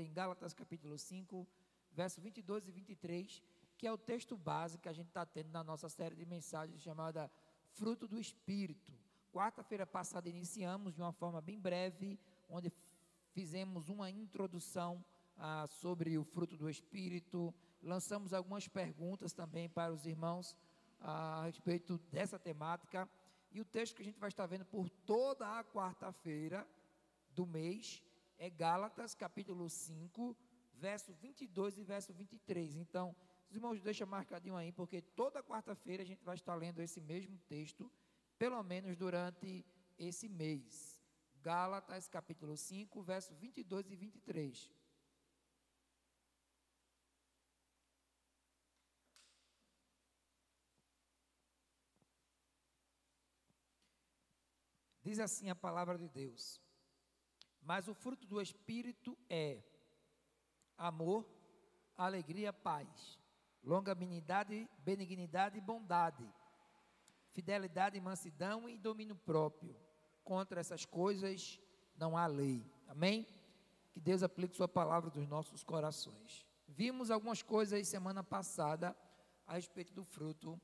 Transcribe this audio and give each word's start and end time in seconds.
em 0.00 0.12
Gálatas 0.12 0.54
capítulo 0.54 0.96
5, 0.96 1.46
verso 1.92 2.20
22 2.20 2.68
e 2.68 2.70
23, 2.70 3.42
que 3.76 3.86
é 3.86 3.92
o 3.92 3.98
texto 3.98 4.36
base 4.36 4.78
que 4.78 4.88
a 4.88 4.92
gente 4.92 5.08
está 5.08 5.26
tendo 5.26 5.50
na 5.50 5.64
nossa 5.64 5.88
série 5.88 6.14
de 6.14 6.24
mensagens 6.24 6.80
chamada 6.80 7.30
Fruto 7.70 8.06
do 8.06 8.18
Espírito. 8.18 8.92
Quarta-feira 9.32 9.86
passada 9.86 10.28
iniciamos 10.28 10.94
de 10.94 11.00
uma 11.00 11.12
forma 11.12 11.40
bem 11.40 11.58
breve, 11.58 12.18
onde 12.48 12.72
fizemos 13.32 13.88
uma 13.88 14.10
introdução 14.10 15.04
ah, 15.36 15.66
sobre 15.66 16.16
o 16.16 16.24
fruto 16.24 16.56
do 16.56 16.70
Espírito, 16.70 17.54
lançamos 17.82 18.32
algumas 18.32 18.66
perguntas 18.68 19.32
também 19.32 19.68
para 19.68 19.92
os 19.92 20.06
irmãos 20.06 20.56
ah, 21.00 21.40
a 21.40 21.44
respeito 21.44 21.98
dessa 22.10 22.38
temática. 22.38 23.08
E 23.50 23.60
o 23.60 23.64
texto 23.64 23.96
que 23.96 24.02
a 24.02 24.04
gente 24.04 24.18
vai 24.18 24.28
estar 24.28 24.46
vendo 24.46 24.64
por 24.64 24.88
toda 24.88 25.58
a 25.58 25.64
quarta-feira 25.64 26.66
do 27.30 27.46
mês 27.46 28.02
é 28.38 28.48
Gálatas, 28.48 29.14
capítulo 29.14 29.68
5, 29.68 30.36
verso 30.74 31.12
22 31.14 31.78
e 31.78 31.82
verso 31.82 32.12
23. 32.12 32.76
Então, 32.76 33.14
os 33.48 33.56
irmãos, 33.56 33.82
deixa 33.82 34.06
marcadinho 34.06 34.56
aí, 34.56 34.72
porque 34.72 35.02
toda 35.02 35.42
quarta-feira 35.42 36.02
a 36.02 36.06
gente 36.06 36.24
vai 36.24 36.36
estar 36.36 36.54
lendo 36.54 36.80
esse 36.80 37.00
mesmo 37.00 37.36
texto, 37.48 37.90
pelo 38.38 38.62
menos 38.62 38.96
durante 38.96 39.66
esse 39.98 40.28
mês. 40.28 41.02
Gálatas, 41.42 42.08
capítulo 42.08 42.56
5, 42.56 43.02
verso 43.02 43.34
22 43.34 43.90
e 43.90 43.96
23. 43.96 44.70
Diz 55.02 55.18
assim 55.18 55.48
a 55.48 55.54
palavra 55.56 55.96
de 55.96 56.06
Deus. 56.06 56.60
Mas 57.68 57.86
o 57.86 57.92
fruto 57.92 58.26
do 58.26 58.40
Espírito 58.40 59.14
é 59.28 59.62
amor, 60.78 61.28
alegria, 61.98 62.50
paz, 62.50 63.18
longanimidade, 63.62 64.66
benignidade 64.78 65.58
e 65.58 65.60
bondade, 65.60 66.26
fidelidade, 67.34 68.00
mansidão 68.00 68.70
e 68.70 68.78
domínio 68.78 69.14
próprio. 69.14 69.76
Contra 70.24 70.58
essas 70.58 70.86
coisas 70.86 71.60
não 71.94 72.16
há 72.16 72.26
lei. 72.26 72.64
Amém? 72.86 73.26
Que 73.92 74.00
Deus 74.00 74.22
aplique 74.22 74.56
Sua 74.56 74.66
palavra 74.66 75.12
nos 75.14 75.28
nossos 75.28 75.62
corações. 75.62 76.46
Vimos 76.66 77.10
algumas 77.10 77.42
coisas 77.42 77.86
semana 77.86 78.24
passada 78.24 78.96
a 79.46 79.56
respeito 79.56 79.92
do 79.92 80.06
fruto 80.06 80.58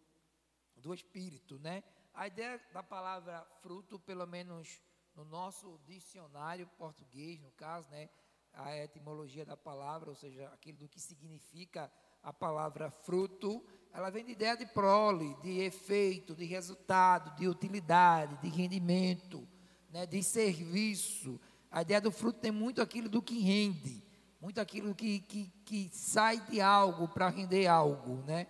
do 0.74 0.94
Espírito, 0.94 1.58
né? 1.58 1.84
A 2.14 2.28
ideia 2.28 2.58
da 2.72 2.82
palavra 2.82 3.46
fruto, 3.60 3.98
pelo 3.98 4.26
menos 4.26 4.80
no 5.14 5.24
nosso 5.24 5.78
dicionário 5.86 6.66
português, 6.76 7.40
no 7.40 7.50
caso, 7.52 7.88
né, 7.90 8.08
a 8.52 8.76
etimologia 8.76 9.44
da 9.44 9.56
palavra, 9.56 10.10
ou 10.10 10.16
seja, 10.16 10.48
aquilo 10.48 10.78
do 10.78 10.88
que 10.88 11.00
significa 11.00 11.90
a 12.22 12.32
palavra 12.32 12.90
fruto, 12.90 13.64
ela 13.92 14.10
vem 14.10 14.24
de 14.24 14.32
ideia 14.32 14.56
de 14.56 14.66
prole, 14.66 15.34
de 15.42 15.60
efeito, 15.60 16.34
de 16.34 16.44
resultado, 16.44 17.36
de 17.36 17.46
utilidade, 17.46 18.36
de 18.38 18.48
rendimento, 18.48 19.46
né, 19.90 20.06
de 20.06 20.22
serviço. 20.22 21.40
A 21.70 21.82
ideia 21.82 22.00
do 22.00 22.10
fruto 22.10 22.40
tem 22.40 22.50
muito 22.50 22.80
aquilo 22.80 23.08
do 23.08 23.22
que 23.22 23.38
rende, 23.38 24.02
muito 24.40 24.60
aquilo 24.60 24.94
que, 24.94 25.20
que, 25.20 25.46
que 25.64 25.88
sai 25.92 26.40
de 26.40 26.60
algo 26.60 27.08
para 27.08 27.28
render 27.28 27.66
algo, 27.66 28.16
né? 28.24 28.46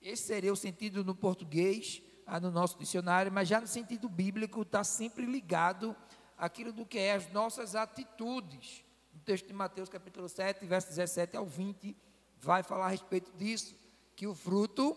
Esse 0.00 0.22
seria 0.22 0.52
o 0.52 0.56
sentido 0.56 1.04
no 1.04 1.14
português 1.14 2.02
no 2.40 2.50
nosso 2.50 2.76
dicionário, 2.78 3.30
mas 3.30 3.48
já 3.48 3.60
no 3.60 3.66
sentido 3.66 4.08
bíblico 4.08 4.62
está 4.62 4.82
sempre 4.82 5.24
ligado 5.24 5.94
àquilo 6.36 6.72
do 6.72 6.84
que 6.84 6.98
é 6.98 7.14
as 7.14 7.30
nossas 7.32 7.74
atitudes. 7.74 8.84
No 9.14 9.20
texto 9.20 9.46
de 9.46 9.52
Mateus 9.52 9.88
capítulo 9.88 10.28
7, 10.28 10.66
verso 10.66 10.88
17 10.88 11.36
ao 11.36 11.46
20, 11.46 11.96
vai 12.40 12.62
falar 12.62 12.86
a 12.86 12.90
respeito 12.90 13.30
disso, 13.36 13.74
que 14.14 14.26
o 14.26 14.34
fruto, 14.34 14.96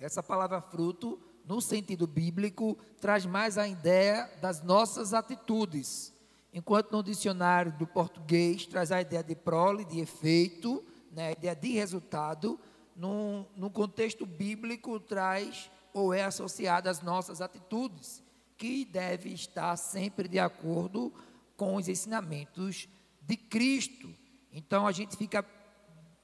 essa 0.00 0.22
palavra 0.22 0.60
fruto, 0.60 1.20
no 1.44 1.60
sentido 1.60 2.06
bíblico, 2.06 2.76
traz 3.00 3.24
mais 3.24 3.58
a 3.58 3.68
ideia 3.68 4.30
das 4.40 4.62
nossas 4.62 5.14
atitudes. 5.14 6.12
Enquanto 6.52 6.92
no 6.92 7.02
dicionário 7.02 7.72
do 7.72 7.86
português 7.86 8.66
traz 8.66 8.90
a 8.90 9.00
ideia 9.00 9.22
de 9.22 9.34
prole, 9.34 9.84
de 9.84 10.00
efeito, 10.00 10.84
né, 11.12 11.28
a 11.28 11.32
ideia 11.32 11.54
de 11.54 11.72
resultado, 11.72 12.58
no, 12.96 13.46
no 13.56 13.70
contexto 13.70 14.26
bíblico 14.26 14.98
traz 14.98 15.70
ou 15.98 16.14
é 16.14 16.22
associada 16.22 16.88
às 16.90 17.02
nossas 17.02 17.40
atitudes, 17.40 18.22
que 18.56 18.84
deve 18.84 19.30
estar 19.30 19.76
sempre 19.76 20.28
de 20.28 20.38
acordo 20.38 21.12
com 21.56 21.74
os 21.76 21.88
ensinamentos 21.88 22.88
de 23.20 23.36
Cristo. 23.36 24.14
Então 24.52 24.86
a 24.86 24.92
gente 24.92 25.16
fica 25.16 25.44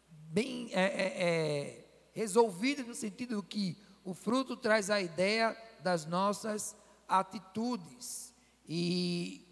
bem 0.09 0.71
é, 0.73 0.83
é, 0.83 1.23
é, 1.29 1.85
resolvido 2.13 2.85
no 2.85 2.95
sentido 2.95 3.43
que 3.43 3.77
o 4.05 4.15
fruto 4.15 4.57
traz 4.57 4.91
a 4.91 5.01
ideia 5.01 5.57
das 5.81 6.07
nossas 6.07 6.77
atitudes. 7.09 8.35
E 8.69 9.47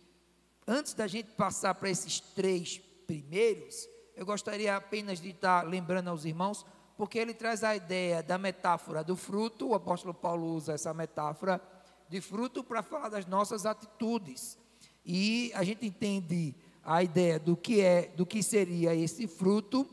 antes 0.67 0.95
da 0.95 1.07
gente 1.07 1.33
passar 1.33 1.75
para 1.75 1.91
esses 1.91 2.21
três 2.21 2.79
primeiros, 3.07 3.89
eu 4.17 4.25
gostaria 4.25 4.77
apenas 4.77 5.21
de 5.21 5.31
estar 5.31 5.67
lembrando 5.67 6.09
aos 6.09 6.25
irmãos 6.25 6.65
porque 6.97 7.19
ele 7.19 7.35
traz 7.35 7.65
a 7.65 7.75
ideia 7.75 8.23
da 8.23 8.39
metáfora 8.39 9.03
do 9.03 9.17
fruto, 9.17 9.69
o 9.69 9.75
apóstolo 9.75 10.15
Paulo 10.15 10.55
usa 10.55 10.75
essa 10.75 10.93
metáfora 10.93 11.61
de 12.09 12.21
fruto 12.21 12.63
para 12.63 12.83
falar 12.83 13.09
das 13.09 13.27
nossas 13.27 13.65
atitudes. 13.65 14.59
E 15.05 15.51
a 15.55 15.65
gente 15.65 15.87
entende 15.87 16.55
a 16.85 17.03
ideia 17.03 17.39
do 17.39 17.57
que 17.57 17.81
é, 17.81 18.09
do 18.09 18.27
que 18.27 18.43
seria 18.43 18.95
esse 18.95 19.27
fruto, 19.27 19.89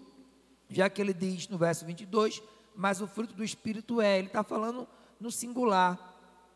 já 0.69 0.89
que 0.89 1.01
ele 1.01 1.13
diz 1.13 1.47
no 1.47 1.57
verso 1.57 1.85
22, 1.85 2.43
mas 2.75 3.01
o 3.01 3.07
fruto 3.07 3.33
do 3.33 3.43
espírito 3.43 4.01
é, 4.01 4.17
ele 4.17 4.27
está 4.27 4.43
falando 4.43 4.87
no 5.19 5.31
singular, 5.31 5.97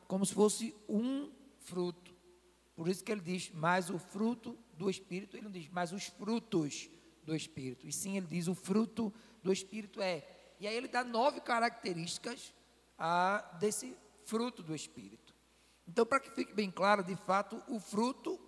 como 0.08 0.26
se 0.26 0.34
fosse 0.34 0.76
um 0.88 1.30
fruto. 1.60 2.14
Por 2.76 2.88
isso 2.88 3.04
que 3.04 3.12
ele 3.12 3.22
diz, 3.22 3.52
mas 3.54 3.90
o 3.90 3.98
fruto 3.98 4.58
do 4.78 4.90
espírito, 4.90 5.38
ele 5.38 5.44
não 5.44 5.52
diz, 5.52 5.70
mas 5.72 5.92
os 5.92 6.08
frutos 6.08 6.90
do 7.24 7.36
espírito. 7.36 7.88
E 7.88 7.92
sim, 7.92 8.18
ele 8.18 8.28
diz, 8.28 8.48
o 8.48 8.56
fruto 8.56 9.14
do 9.42 9.52
espírito 9.52 10.02
é 10.02 10.26
e 10.64 10.68
aí 10.68 10.78
ele 10.78 10.88
dá 10.88 11.04
nove 11.04 11.42
características 11.42 12.54
a, 12.98 13.58
desse 13.60 13.98
fruto 14.24 14.64
do 14.64 14.74
Espírito. 14.74 15.36
Então, 15.86 16.06
para 16.06 16.22
que 16.22 16.32
fique 16.32 16.54
bem 16.54 16.72
claro, 16.72 17.04
de 17.04 17.18
fato, 17.18 17.62
o 17.68 17.82
fruto 17.82 18.40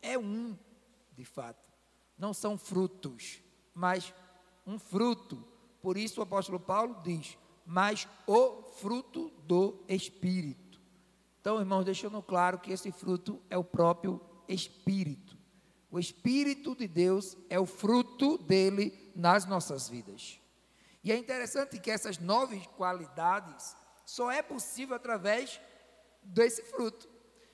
é 0.00 0.16
um, 0.16 0.56
de 1.16 1.24
fato. 1.24 1.68
Não 2.16 2.32
são 2.32 2.56
frutos, 2.56 3.42
mas 3.74 4.14
um 4.64 4.78
fruto. 4.78 5.44
Por 5.82 5.96
isso 5.96 6.20
o 6.20 6.22
apóstolo 6.22 6.60
Paulo 6.60 7.02
diz, 7.02 7.36
mas 7.66 8.06
o 8.24 8.62
fruto 8.62 9.32
do 9.42 9.84
Espírito. 9.88 10.80
Então, 11.40 11.58
irmãos, 11.58 11.84
deixando 11.84 12.22
claro 12.22 12.60
que 12.60 12.70
esse 12.70 12.92
fruto 12.92 13.42
é 13.50 13.58
o 13.58 13.64
próprio 13.64 14.20
Espírito. 14.46 15.36
O 15.90 15.98
Espírito 15.98 16.76
de 16.76 16.86
Deus 16.86 17.36
é 17.50 17.58
o 17.58 17.66
fruto 17.66 18.38
dele 18.38 19.10
nas 19.16 19.44
nossas 19.44 19.88
vidas. 19.88 20.38
E 21.04 21.12
é 21.12 21.16
interessante 21.18 21.78
que 21.78 21.90
essas 21.90 22.16
nove 22.16 22.66
qualidades 22.78 23.76
só 24.06 24.30
é 24.30 24.40
possível 24.40 24.96
através 24.96 25.60
desse 26.22 26.62
fruto. 26.62 27.06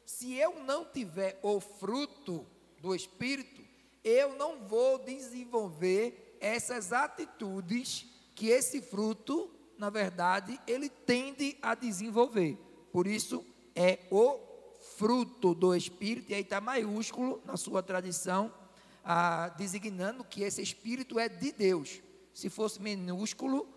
Se 0.06 0.34
eu 0.34 0.60
não 0.62 0.84
tiver 0.84 1.40
o 1.42 1.60
fruto 1.60 2.46
do 2.80 2.94
Espírito, 2.94 3.60
eu 4.04 4.36
não 4.36 4.68
vou 4.68 4.98
desenvolver 5.00 6.38
essas 6.40 6.92
atitudes 6.92 8.06
que 8.36 8.48
esse 8.48 8.80
fruto, 8.80 9.50
na 9.76 9.90
verdade, 9.90 10.58
ele 10.64 10.88
tende 10.88 11.58
a 11.60 11.74
desenvolver. 11.74 12.56
Por 12.92 13.06
isso, 13.06 13.44
é 13.74 13.98
o 14.12 14.38
fruto 14.96 15.54
do 15.56 15.74
Espírito, 15.74 16.30
e 16.30 16.34
aí 16.34 16.42
está 16.42 16.60
maiúsculo 16.60 17.42
na 17.44 17.56
sua 17.56 17.82
tradição, 17.82 18.54
ah, 19.04 19.48
designando 19.58 20.22
que 20.22 20.42
esse 20.42 20.62
Espírito 20.62 21.18
é 21.18 21.28
de 21.28 21.50
Deus 21.50 22.00
se 22.32 22.48
fosse 22.48 22.80
minúsculo, 22.80 23.68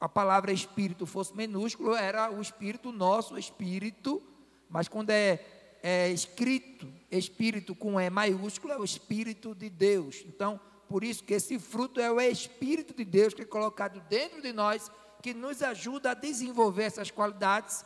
a 0.00 0.08
palavra 0.08 0.52
espírito 0.52 1.06
fosse 1.06 1.34
minúsculo, 1.36 1.94
era 1.94 2.30
o 2.30 2.40
espírito 2.40 2.92
nosso, 2.92 3.38
espírito, 3.38 4.22
mas 4.68 4.88
quando 4.88 5.10
é, 5.10 5.40
é 5.82 6.10
escrito 6.10 6.92
espírito 7.10 7.74
com 7.74 8.00
E 8.00 8.10
maiúsculo, 8.10 8.72
é 8.72 8.78
o 8.78 8.84
espírito 8.84 9.54
de 9.54 9.70
Deus. 9.70 10.22
Então, 10.26 10.60
por 10.88 11.04
isso 11.04 11.24
que 11.24 11.34
esse 11.34 11.58
fruto 11.58 12.00
é 12.00 12.10
o 12.10 12.20
espírito 12.20 12.94
de 12.94 13.04
Deus 13.04 13.34
que 13.34 13.42
é 13.42 13.46
colocado 13.46 14.00
dentro 14.08 14.42
de 14.42 14.52
nós, 14.52 14.90
que 15.22 15.32
nos 15.32 15.62
ajuda 15.62 16.10
a 16.10 16.14
desenvolver 16.14 16.84
essas 16.84 17.10
qualidades, 17.10 17.84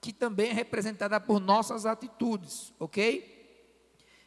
que 0.00 0.12
também 0.12 0.50
é 0.50 0.52
representada 0.52 1.18
por 1.18 1.40
nossas 1.40 1.86
atitudes, 1.86 2.72
ok? 2.78 3.32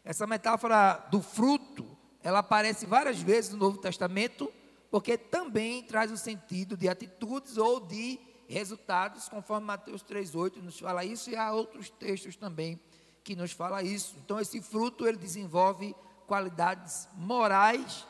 Essa 0.04 0.26
metáfora 0.26 1.06
do 1.12 1.22
fruto, 1.22 1.86
ela 2.24 2.40
aparece 2.40 2.86
várias 2.86 3.20
vezes 3.20 3.52
no 3.52 3.58
Novo 3.58 3.78
Testamento, 3.78 4.52
porque 4.90 5.18
também 5.18 5.84
traz 5.84 6.12
o 6.12 6.18
sentido 6.18 6.78
de 6.78 6.88
atitudes 6.88 7.58
ou 7.58 7.80
de 7.80 8.20
resultados, 8.48 9.28
conforme 9.28 9.68
Mateus 9.68 10.04
3,8 10.04 10.62
nos 10.62 10.80
fala 10.80 11.04
isso, 11.04 11.30
e 11.30 11.36
há 11.36 11.52
outros 11.52 11.90
textos 11.90 12.36
também 12.36 12.80
que 13.24 13.36
nos 13.36 13.52
fala 13.52 13.84
isso. 13.84 14.16
Então, 14.24 14.40
esse 14.40 14.62
fruto, 14.62 15.06
ele 15.06 15.18
desenvolve 15.18 15.94
qualidades 16.26 17.08
morais 17.16 18.06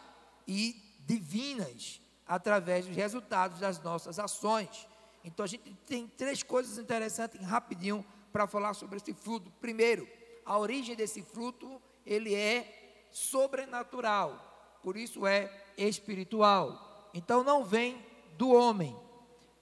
e 0.48 0.76
divinas 1.06 2.02
através 2.26 2.86
dos 2.86 2.96
resultados 2.96 3.60
das 3.60 3.82
nossas 3.82 4.20
ações. 4.20 4.88
Então 5.24 5.44
a 5.44 5.48
gente 5.48 5.74
tem 5.86 6.08
três 6.08 6.44
coisas 6.44 6.78
interessantes 6.78 7.40
rapidinho 7.42 8.06
para 8.32 8.48
falar 8.48 8.74
sobre 8.74 8.98
esse 8.98 9.14
fruto. 9.14 9.52
Primeiro, 9.62 10.08
a 10.46 10.58
origem 10.58 10.96
desse 10.96 11.22
fruto, 11.22 11.82
ele 12.06 12.34
é 12.34 13.08
sobrenatural, 13.12 14.80
por 14.84 14.98
isso 14.98 15.26
é 15.26 15.48
espiritual. 15.78 17.10
Então 17.14 17.44
não 17.44 17.64
vem 17.64 18.04
do 18.38 18.50
homem, 18.50 18.96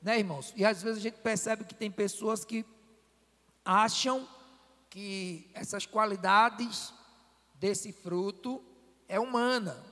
né, 0.01 0.17
irmãos? 0.17 0.53
E 0.55 0.65
às 0.65 0.81
vezes 0.81 0.99
a 0.99 1.01
gente 1.01 1.19
percebe 1.19 1.63
que 1.65 1.75
tem 1.75 1.91
pessoas 1.91 2.45
que 2.45 2.65
acham 3.63 4.27
que 4.89 5.49
essas 5.53 5.85
qualidades 5.85 6.93
desse 7.55 7.91
fruto 7.91 8.63
é 9.07 9.19
humana. 9.19 9.83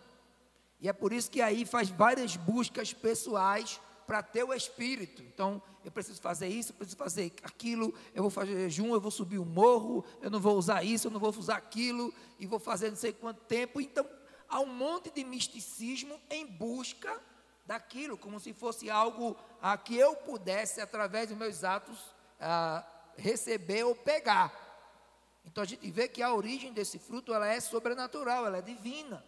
E 0.80 0.90
é 0.90 0.94
por 0.94 1.14
isso 1.14 1.30
que 1.30 1.42
aí 1.42 1.66
faz 1.66 1.90
várias 1.90 2.36
buscas 2.36 2.94
pessoais 2.94 3.80
para 4.06 4.22
ter 4.22 4.44
o 4.44 4.54
espírito. 4.54 5.22
Então, 5.22 5.62
eu 5.84 5.92
preciso 5.92 6.22
fazer 6.22 6.48
isso, 6.48 6.72
eu 6.72 6.76
preciso 6.76 6.98
fazer 6.98 7.34
aquilo, 7.44 7.94
eu 8.14 8.22
vou 8.22 8.30
fazer 8.30 8.54
jejum, 8.54 8.94
eu 8.94 9.02
vou 9.02 9.12
subir 9.12 9.38
o 9.38 9.46
morro, 9.46 10.04
eu 10.22 10.30
não 10.30 10.40
vou 10.40 10.58
usar 10.58 10.84
isso, 10.84 11.08
eu 11.08 11.12
não 11.12 11.20
vou 11.20 11.34
usar 11.38 11.56
aquilo, 11.56 12.14
e 12.40 12.46
vou 12.46 12.60
fazer 12.60 12.90
não 12.90 12.96
sei 12.96 13.14
quanto 13.14 13.42
tempo. 13.42 13.82
Então, 13.82 14.06
há 14.50 14.60
um 14.60 14.66
monte 14.66 15.10
de 15.12 15.24
misticismo 15.24 16.20
em 16.30 16.46
busca 16.46 17.22
daquilo, 17.66 18.18
como 18.18 18.40
se 18.40 18.54
fosse 18.54 18.90
algo 18.90 19.38
a 19.62 19.78
que 19.78 19.96
eu 19.96 20.16
pudesse, 20.16 20.82
através 20.82 21.30
dos 21.30 21.38
meus 21.38 21.64
atos, 21.64 21.98
ah, 22.40 22.86
receber 23.18 23.84
ou 23.84 23.96
pegar. 23.96 24.54
Então 25.46 25.64
a 25.64 25.68
gente 25.68 25.90
vê 25.92 26.08
que 26.08 26.22
a 26.22 26.34
origem 26.34 26.74
desse 26.74 27.00
fruto 27.00 27.34
ela 27.34 27.48
é 27.48 27.60
sobrenatural, 27.60 28.46
ela 28.46 28.58
é 28.58 28.62
divina. 28.62 29.24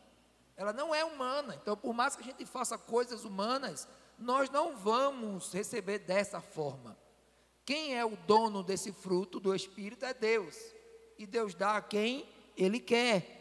Ela 0.57 0.71
não 0.71 0.95
é 0.95 1.03
humana. 1.03 1.55
Então, 1.61 1.75
por 1.75 1.93
mais 1.93 2.15
que 2.15 2.21
a 2.21 2.25
gente 2.25 2.45
faça 2.45 2.77
coisas 2.77 3.25
humanas, 3.25 3.87
nós 4.17 4.49
não 4.49 4.75
vamos 4.75 5.51
receber 5.53 5.99
dessa 5.99 6.39
forma. 6.39 6.97
Quem 7.65 7.97
é 7.97 8.05
o 8.05 8.15
dono 8.15 8.63
desse 8.63 8.93
fruto 8.93 9.39
do 9.39 9.53
Espírito 9.53 10.05
é 10.05 10.13
Deus. 10.13 10.55
E 11.17 11.25
Deus 11.25 11.53
dá 11.53 11.77
a 11.77 11.81
quem 11.81 12.29
Ele 12.55 12.79
quer. 12.79 13.34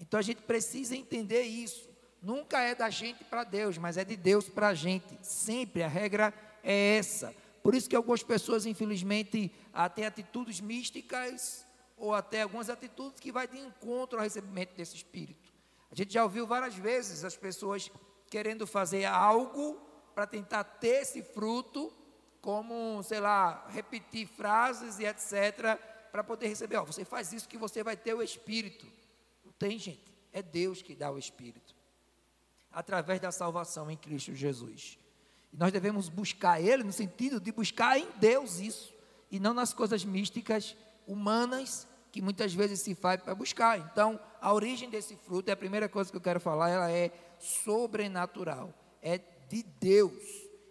Então 0.00 0.18
a 0.18 0.22
gente 0.22 0.42
precisa 0.42 0.96
entender 0.96 1.42
isso. 1.42 1.88
Nunca 2.22 2.60
é 2.60 2.74
da 2.74 2.90
gente 2.90 3.24
para 3.24 3.44
Deus, 3.44 3.78
mas 3.78 3.96
é 3.96 4.04
de 4.04 4.16
Deus 4.16 4.48
para 4.48 4.68
a 4.68 4.74
gente. 4.74 5.18
Sempre 5.22 5.82
a 5.82 5.88
regra 5.88 6.32
é 6.62 6.96
essa. 6.96 7.34
Por 7.62 7.74
isso 7.74 7.88
que 7.88 7.96
algumas 7.96 8.22
pessoas, 8.22 8.66
infelizmente, 8.66 9.52
ah, 9.72 9.88
têm 9.88 10.04
atitudes 10.04 10.60
místicas 10.60 11.66
ou 11.96 12.14
até 12.14 12.42
algumas 12.42 12.68
atitudes 12.68 13.20
que 13.20 13.32
vai 13.32 13.48
de 13.48 13.58
encontro 13.58 14.18
ao 14.18 14.24
recebimento 14.24 14.74
desse 14.76 14.96
Espírito. 14.96 15.52
A 15.90 15.94
gente 15.94 16.12
já 16.12 16.22
ouviu 16.22 16.46
várias 16.46 16.74
vezes 16.74 17.24
as 17.24 17.36
pessoas 17.36 17.90
querendo 18.28 18.66
fazer 18.66 19.04
algo 19.04 19.80
para 20.14 20.26
tentar 20.26 20.64
ter 20.64 21.02
esse 21.02 21.22
fruto, 21.22 21.92
como, 22.40 23.02
sei 23.02 23.20
lá, 23.20 23.66
repetir 23.68 24.26
frases 24.26 24.98
e 24.98 25.04
etc., 25.04 25.78
para 26.10 26.24
poder 26.24 26.48
receber. 26.48 26.76
Ó, 26.76 26.84
você 26.84 27.04
faz 27.04 27.32
isso 27.32 27.48
que 27.48 27.58
você 27.58 27.82
vai 27.82 27.96
ter 27.96 28.14
o 28.14 28.22
Espírito. 28.22 28.86
Tem, 29.58 29.78
gente. 29.78 30.04
É 30.32 30.42
Deus 30.42 30.82
que 30.82 30.94
dá 30.94 31.10
o 31.10 31.18
Espírito. 31.18 31.74
Através 32.70 33.20
da 33.20 33.32
salvação 33.32 33.90
em 33.90 33.96
Cristo 33.96 34.34
Jesus. 34.34 34.98
E 35.52 35.56
nós 35.56 35.72
devemos 35.72 36.08
buscar 36.08 36.60
Ele 36.60 36.82
no 36.82 36.92
sentido 36.92 37.40
de 37.40 37.50
buscar 37.52 37.98
em 37.98 38.08
Deus 38.18 38.58
isso. 38.58 38.92
E 39.30 39.40
não 39.40 39.54
nas 39.54 39.72
coisas 39.72 40.04
místicas 40.04 40.76
humanas 41.06 41.86
que 42.12 42.22
muitas 42.22 42.54
vezes 42.54 42.80
se 42.80 42.94
faz 42.94 43.22
para 43.22 43.34
buscar. 43.34 43.78
Então, 43.78 44.18
a 44.40 44.52
origem 44.52 44.88
desse 44.88 45.16
fruto, 45.16 45.48
é 45.48 45.52
a 45.52 45.56
primeira 45.56 45.88
coisa 45.88 46.10
que 46.10 46.16
eu 46.16 46.20
quero 46.20 46.40
falar, 46.40 46.70
ela 46.70 46.90
é 46.90 47.10
sobrenatural. 47.38 48.72
É 49.02 49.18
de 49.48 49.62
Deus. 49.62 50.12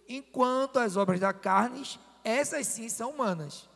Enquanto 0.07 0.77
as 0.77 0.97
obras 0.97 1.19
da 1.19 1.33
carne, 1.33 1.83
essas 2.23 2.67
sim 2.67 2.89
são 2.89 3.11
humanas. 3.11 3.69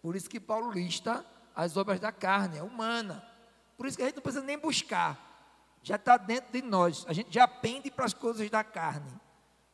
Por 0.00 0.14
isso 0.14 0.30
que 0.30 0.40
Paulo 0.40 0.70
lista 0.70 1.24
as 1.54 1.76
obras 1.76 1.98
da 1.98 2.12
carne, 2.12 2.58
é 2.58 2.62
humana. 2.62 3.26
Por 3.76 3.86
isso 3.86 3.96
que 3.96 4.02
a 4.02 4.06
gente 4.06 4.16
não 4.16 4.22
precisa 4.22 4.44
nem 4.44 4.58
buscar. 4.58 5.22
Já 5.82 5.96
está 5.96 6.16
dentro 6.16 6.52
de 6.52 6.62
nós. 6.62 7.04
A 7.08 7.12
gente 7.12 7.32
já 7.32 7.46
pende 7.46 7.90
para 7.90 8.04
as 8.04 8.14
coisas 8.14 8.48
da 8.50 8.64
carne. 8.64 9.12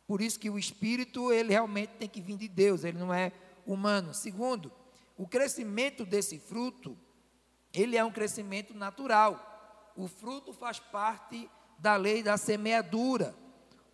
Por 0.07 0.21
isso 0.21 0.39
que 0.39 0.51
o 0.51 0.59
Espírito, 0.59 1.33
ele 1.33 1.51
realmente 1.51 1.91
tem 1.91 2.09
que 2.09 2.21
vir 2.21 2.37
de 2.37 2.49
Deus, 2.49 2.85
ele 2.85 2.99
não 2.99 3.15
é 3.15 3.33
humano. 3.67 4.13
Segundo, 4.13 4.71
o 5.17 5.27
crescimento 5.27 6.05
desse 6.05 6.39
fruto, 6.39 6.99
ele 7.73 7.97
é 7.97 8.05
um 8.05 8.11
crescimento 8.11 8.75
natural. 8.75 9.93
O 9.97 10.09
fruto 10.09 10.53
faz 10.53 10.79
parte 10.79 11.49
da 11.79 11.97
lei 11.97 12.23
da 12.23 12.37
semeadura. 12.37 13.35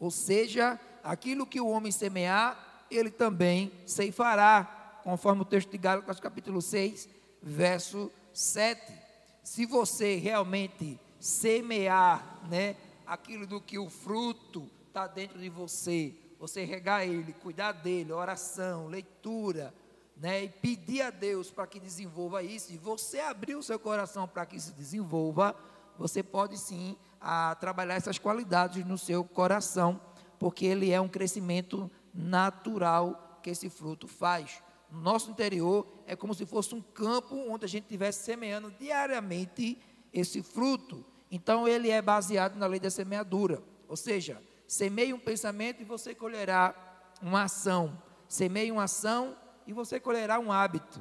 Ou 0.01 0.11
seja, 0.11 0.81
aquilo 1.05 1.47
que 1.47 1.61
o 1.61 1.69
homem 1.69 1.93
semear, 1.93 2.87
ele 2.91 3.11
também 3.11 3.73
ceifará, 3.87 5.01
conforme 5.05 5.43
o 5.43 5.45
texto 5.45 5.71
de 5.71 5.79
Gálatas 5.79 6.21
capítulo 6.21 6.61
6, 6.61 7.09
verso 7.43 8.11
7. 8.33 9.08
Se 9.49 9.65
você 9.65 10.17
realmente 10.17 11.01
semear, 11.19 12.39
né, 12.51 12.77
aquilo 13.07 13.47
do 13.47 13.63
que 13.63 13.79
o 13.79 13.89
fruto 13.89 14.71
está 14.87 15.07
dentro 15.07 15.39
de 15.39 15.49
você, 15.49 16.15
você 16.39 16.67
regar 16.67 17.09
ele, 17.09 17.33
cuidar 17.33 17.73
dele, 17.73 18.13
oração, 18.13 18.89
leitura, 18.89 19.73
né, 20.19 20.45
e 20.45 20.49
pedir 20.51 21.01
a 21.01 21.09
Deus 21.09 21.51
para 21.51 21.67
que 21.67 21.81
desenvolva 21.81 22.43
isso, 22.43 22.75
e 22.75 22.77
você 22.77 23.21
abrir 23.21 23.57
o 23.57 23.63
seu 23.63 23.79
coração 23.79 24.29
para 24.29 24.45
que 24.45 24.57
isso 24.57 24.71
desenvolva, 24.73 25.57
você 25.99 26.23
pode 26.23 26.59
sim 26.59 26.95
a 27.19 27.55
trabalhar 27.55 27.95
essas 27.95 28.19
qualidades 28.19 28.85
no 28.85 28.99
seu 28.99 29.25
coração, 29.25 29.99
porque 30.39 30.67
ele 30.67 30.91
é 30.91 31.01
um 31.01 31.09
crescimento 31.09 31.91
natural 32.13 33.41
que 33.43 33.49
esse 33.49 33.71
fruto 33.71 34.07
faz. 34.07 34.63
No 34.91 35.01
nosso 35.01 35.31
interior 35.31 35.87
é 36.07 36.17
como 36.17 36.35
se 36.35 36.47
fosse 36.47 36.75
um 36.75 36.81
campo 36.81 37.37
onde 37.49 37.65
a 37.65 37.69
gente 37.69 37.85
estivesse 37.85 38.25
semeando 38.25 38.71
diariamente 38.71 39.79
esse 40.13 40.43
fruto. 40.43 41.05
Então 41.31 41.69
ele 41.69 41.91
é 41.91 42.01
baseado 42.01 42.57
na 42.57 42.67
lei 42.67 42.81
da 42.81 42.91
semeadura. 42.91 43.63
Ou 43.87 43.97
seja, 43.97 44.43
semeie 44.67 45.13
um 45.13 45.19
pensamento 45.19 45.83
e 45.83 45.85
você 45.85 46.15
colherá 46.15 46.75
uma 47.21 47.43
ação. 47.43 48.03
Semeie 48.27 48.73
uma 48.73 48.85
ação 48.85 49.37
e 49.67 49.73
você 49.73 50.01
colherá 50.01 50.39
um 50.39 50.51
hábito. 50.51 51.01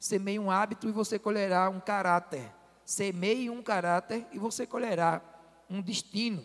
Semeie 0.00 0.38
um 0.38 0.50
hábito 0.50 0.88
e 0.88 0.92
você 0.92 1.18
colherá 1.18 1.68
um 1.68 1.80
caráter. 1.80 2.50
Semeie 2.84 3.50
um 3.50 3.62
caráter 3.62 4.26
e 4.32 4.38
você 4.38 4.66
colherá 4.66 5.20
um 5.68 5.82
destino. 5.82 6.42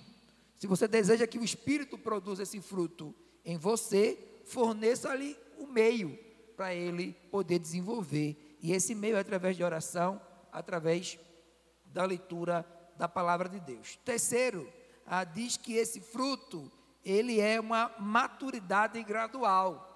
Se 0.57 0.67
você 0.67 0.87
deseja 0.87 1.25
que 1.25 1.39
o 1.39 1.43
Espírito 1.43 1.97
produza 1.97 2.43
esse 2.43 2.59
fruto 2.59 3.15
em 3.45 3.57
você, 3.57 4.41
forneça-lhe 4.45 5.37
o 5.57 5.65
meio 5.67 6.17
para 6.55 6.73
ele 6.73 7.13
poder 7.31 7.59
desenvolver. 7.59 8.57
E 8.61 8.71
esse 8.71 8.93
meio 8.93 9.15
é 9.15 9.19
através 9.19 9.57
de 9.57 9.63
oração, 9.63 10.21
através 10.51 11.19
da 11.85 12.05
leitura 12.05 12.65
da 12.97 13.07
palavra 13.07 13.49
de 13.49 13.59
Deus. 13.59 13.97
Terceiro, 14.05 14.71
ah, 15.05 15.23
diz 15.23 15.57
que 15.57 15.73
esse 15.73 15.99
fruto, 15.99 16.71
ele 17.03 17.39
é 17.39 17.59
uma 17.59 17.91
maturidade 17.99 19.01
gradual. 19.03 19.87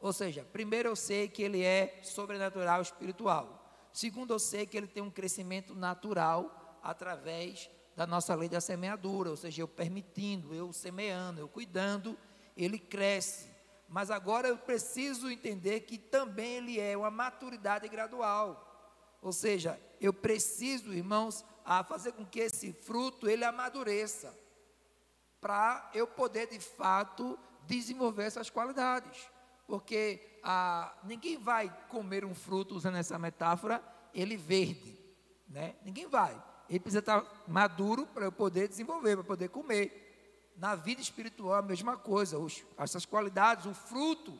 Ou 0.00 0.12
seja, 0.12 0.46
primeiro 0.52 0.88
eu 0.88 0.96
sei 0.96 1.28
que 1.28 1.42
ele 1.42 1.62
é 1.62 2.00
sobrenatural 2.02 2.80
espiritual. 2.80 3.88
Segundo, 3.92 4.32
eu 4.34 4.38
sei 4.38 4.66
que 4.66 4.76
ele 4.76 4.86
tem 4.86 5.02
um 5.02 5.10
crescimento 5.10 5.74
natural 5.74 6.78
através 6.82 7.70
da 7.96 8.06
nossa 8.06 8.34
lei 8.34 8.48
da 8.48 8.60
semeadura, 8.60 9.30
ou 9.30 9.36
seja, 9.36 9.62
eu 9.62 9.68
permitindo, 9.68 10.54
eu 10.54 10.70
semeando, 10.72 11.40
eu 11.40 11.48
cuidando, 11.48 12.16
ele 12.54 12.78
cresce. 12.78 13.55
Mas 13.88 14.10
agora 14.10 14.48
eu 14.48 14.58
preciso 14.58 15.30
entender 15.30 15.80
que 15.80 15.96
também 15.96 16.56
ele 16.56 16.80
é 16.80 16.96
uma 16.96 17.10
maturidade 17.10 17.88
gradual. 17.88 18.62
Ou 19.22 19.32
seja, 19.32 19.80
eu 20.00 20.12
preciso, 20.12 20.92
irmãos, 20.92 21.44
a 21.64 21.82
fazer 21.84 22.12
com 22.12 22.24
que 22.24 22.40
esse 22.40 22.72
fruto 22.72 23.28
ele 23.28 23.44
amadureça, 23.44 24.36
para 25.40 25.90
eu 25.94 26.06
poder 26.06 26.48
de 26.48 26.58
fato 26.58 27.38
desenvolver 27.66 28.24
essas 28.24 28.50
qualidades. 28.50 29.30
Porque 29.66 30.38
ah, 30.42 30.96
ninguém 31.04 31.38
vai 31.38 31.74
comer 31.88 32.24
um 32.24 32.34
fruto, 32.34 32.74
usando 32.74 32.96
essa 32.96 33.18
metáfora, 33.18 33.82
ele 34.14 34.36
verde, 34.36 34.98
né? 35.48 35.76
Ninguém 35.84 36.06
vai 36.06 36.40
ele 36.68 36.80
precisa 36.80 36.98
estar 36.98 37.24
maduro 37.46 38.06
para 38.06 38.24
eu 38.24 38.32
poder 38.32 38.68
desenvolver, 38.68 39.16
para 39.16 39.24
poder 39.24 39.48
comer. 39.48 40.05
Na 40.56 40.74
vida 40.74 41.00
espiritual, 41.00 41.54
a 41.54 41.62
mesma 41.62 41.96
coisa. 41.96 42.38
Os, 42.38 42.64
essas 42.78 43.04
qualidades, 43.04 43.66
o 43.66 43.74
fruto, 43.74 44.38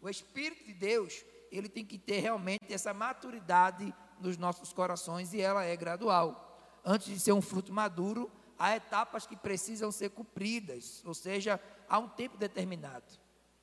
o 0.00 0.08
Espírito 0.08 0.64
de 0.64 0.72
Deus, 0.72 1.24
ele 1.50 1.68
tem 1.68 1.84
que 1.84 1.98
ter 1.98 2.20
realmente 2.20 2.72
essa 2.72 2.94
maturidade 2.94 3.94
nos 4.20 4.36
nossos 4.36 4.72
corações 4.72 5.32
e 5.32 5.40
ela 5.40 5.64
é 5.64 5.76
gradual. 5.76 6.44
Antes 6.84 7.08
de 7.08 7.20
ser 7.20 7.32
um 7.32 7.42
fruto 7.42 7.72
maduro, 7.72 8.30
há 8.58 8.74
etapas 8.76 9.26
que 9.26 9.36
precisam 9.36 9.92
ser 9.92 10.10
cumpridas, 10.10 11.02
ou 11.04 11.14
seja, 11.14 11.60
há 11.88 11.98
um 11.98 12.08
tempo 12.08 12.36
determinado. 12.36 13.04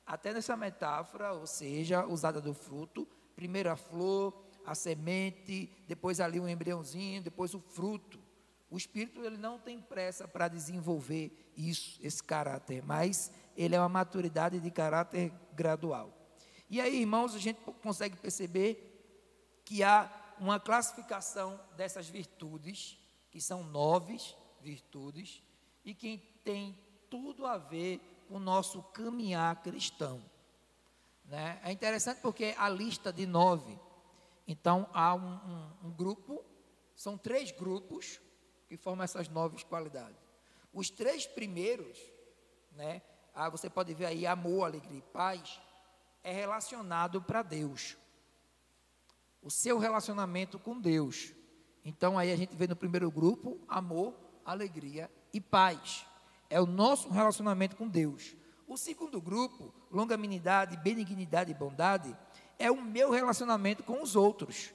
Até 0.06 0.32
nessa 0.32 0.56
metáfora, 0.56 1.32
ou 1.32 1.46
seja, 1.46 2.06
usada 2.06 2.40
do 2.40 2.54
fruto, 2.54 3.06
primeiro 3.34 3.70
a 3.70 3.76
flor, 3.76 4.32
a 4.64 4.74
semente, 4.74 5.70
depois 5.86 6.20
ali 6.20 6.40
um 6.40 6.48
embriãozinho, 6.48 7.22
depois 7.22 7.54
o 7.54 7.60
fruto. 7.60 8.18
O 8.68 8.76
espírito 8.76 9.24
ele 9.24 9.36
não 9.36 9.58
tem 9.58 9.80
pressa 9.80 10.26
para 10.26 10.48
desenvolver 10.48 11.52
isso, 11.56 11.98
esse 12.02 12.22
caráter, 12.22 12.82
mas 12.84 13.30
ele 13.56 13.74
é 13.74 13.80
uma 13.80 13.88
maturidade 13.88 14.58
de 14.58 14.70
caráter 14.70 15.32
gradual. 15.54 16.12
E 16.68 16.80
aí, 16.80 17.00
irmãos, 17.00 17.34
a 17.34 17.38
gente 17.38 17.60
consegue 17.82 18.16
perceber 18.16 19.62
que 19.64 19.84
há 19.84 20.10
uma 20.38 20.58
classificação 20.58 21.60
dessas 21.76 22.08
virtudes, 22.08 22.98
que 23.30 23.40
são 23.40 23.62
nove 23.62 24.18
virtudes, 24.60 25.42
e 25.84 25.94
que 25.94 26.18
tem 26.44 26.76
tudo 27.08 27.46
a 27.46 27.56
ver 27.56 28.00
com 28.28 28.34
o 28.36 28.40
nosso 28.40 28.82
caminhar 28.82 29.62
cristão. 29.62 30.22
Né? 31.24 31.60
É 31.62 31.70
interessante 31.70 32.20
porque 32.20 32.54
a 32.58 32.68
lista 32.68 33.12
de 33.12 33.26
nove, 33.26 33.78
então 34.46 34.88
há 34.92 35.14
um, 35.14 35.34
um, 35.34 35.70
um 35.84 35.90
grupo, 35.92 36.44
são 36.94 37.16
três 37.16 37.52
grupos 37.52 38.20
que 38.68 38.76
formam 38.76 39.04
essas 39.04 39.28
nove 39.28 39.62
qualidades. 39.64 40.18
Os 40.72 40.90
três 40.90 41.26
primeiros, 41.26 41.98
né, 42.72 43.02
ah, 43.34 43.48
você 43.48 43.68
pode 43.68 43.94
ver 43.94 44.06
aí 44.06 44.26
amor, 44.26 44.64
alegria 44.64 44.98
e 44.98 45.12
paz, 45.12 45.60
é 46.22 46.32
relacionado 46.32 47.22
para 47.22 47.42
Deus. 47.42 47.96
O 49.42 49.50
seu 49.50 49.78
relacionamento 49.78 50.58
com 50.58 50.80
Deus. 50.80 51.32
Então 51.84 52.18
aí 52.18 52.32
a 52.32 52.36
gente 52.36 52.56
vê 52.56 52.66
no 52.66 52.74
primeiro 52.74 53.10
grupo 53.10 53.60
amor, 53.68 54.14
alegria 54.44 55.10
e 55.32 55.40
paz. 55.40 56.06
É 56.50 56.60
o 56.60 56.66
nosso 56.66 57.08
relacionamento 57.10 57.76
com 57.76 57.88
Deus. 57.88 58.34
O 58.66 58.76
segundo 58.76 59.20
grupo, 59.20 59.72
longanimidade, 59.90 60.76
benignidade 60.78 61.52
e 61.52 61.54
bondade, 61.54 62.16
é 62.58 62.70
o 62.70 62.82
meu 62.82 63.10
relacionamento 63.10 63.84
com 63.84 64.02
os 64.02 64.16
outros. 64.16 64.72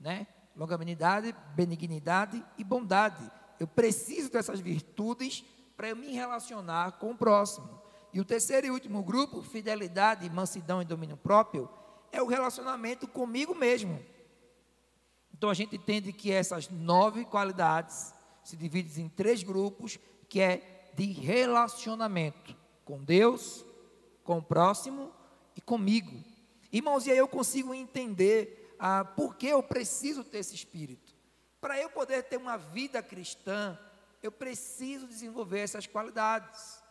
Né? 0.00 0.26
Longanimidade, 0.56 1.34
benignidade 1.54 2.44
e 2.58 2.64
bondade. 2.64 3.30
Eu 3.58 3.66
preciso 3.66 4.30
dessas 4.30 4.60
virtudes 4.60 5.44
para 5.76 5.88
eu 5.88 5.96
me 5.96 6.12
relacionar 6.12 6.92
com 6.92 7.12
o 7.12 7.16
próximo. 7.16 7.80
E 8.12 8.20
o 8.20 8.24
terceiro 8.24 8.66
e 8.66 8.70
último 8.70 9.02
grupo, 9.02 9.42
fidelidade, 9.42 10.28
mansidão 10.28 10.82
e 10.82 10.84
domínio 10.84 11.16
próprio, 11.16 11.68
é 12.10 12.22
o 12.22 12.26
relacionamento 12.26 13.08
comigo 13.08 13.54
mesmo. 13.54 13.98
Então 15.32 15.48
a 15.48 15.54
gente 15.54 15.76
entende 15.76 16.12
que 16.12 16.30
essas 16.30 16.68
nove 16.68 17.24
qualidades 17.24 18.14
se 18.44 18.56
dividem 18.56 19.06
em 19.06 19.08
três 19.08 19.42
grupos, 19.42 19.98
que 20.28 20.40
é 20.40 20.90
de 20.94 21.06
relacionamento 21.06 22.54
com 22.84 23.02
Deus, 23.02 23.64
com 24.22 24.38
o 24.38 24.42
próximo 24.42 25.10
e 25.56 25.60
comigo. 25.60 26.12
Irmãos, 26.70 27.06
e 27.06 27.10
aí 27.10 27.18
eu 27.18 27.28
consigo 27.28 27.74
entender 27.74 28.61
ah, 28.84 29.04
por 29.04 29.36
que 29.36 29.46
eu 29.46 29.62
preciso 29.62 30.24
ter 30.24 30.38
esse 30.38 30.56
espírito. 30.56 31.14
Para 31.60 31.80
eu 31.80 31.88
poder 31.88 32.24
ter 32.24 32.36
uma 32.36 32.58
vida 32.58 33.00
cristã, 33.00 33.78
eu 34.20 34.32
preciso 34.32 35.06
desenvolver 35.06 35.60
essas 35.60 35.86
qualidades. 35.86 36.82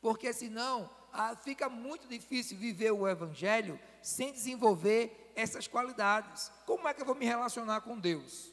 Porque 0.00 0.32
senão 0.32 0.90
ah, 1.12 1.36
fica 1.36 1.68
muito 1.68 2.08
difícil 2.08 2.58
viver 2.58 2.90
o 2.90 3.06
Evangelho 3.06 3.78
sem 4.02 4.32
desenvolver 4.32 5.32
essas 5.36 5.68
qualidades. 5.68 6.50
Como 6.66 6.88
é 6.88 6.92
que 6.92 7.00
eu 7.00 7.06
vou 7.06 7.14
me 7.14 7.26
relacionar 7.26 7.82
com 7.82 7.96
Deus? 7.96 8.52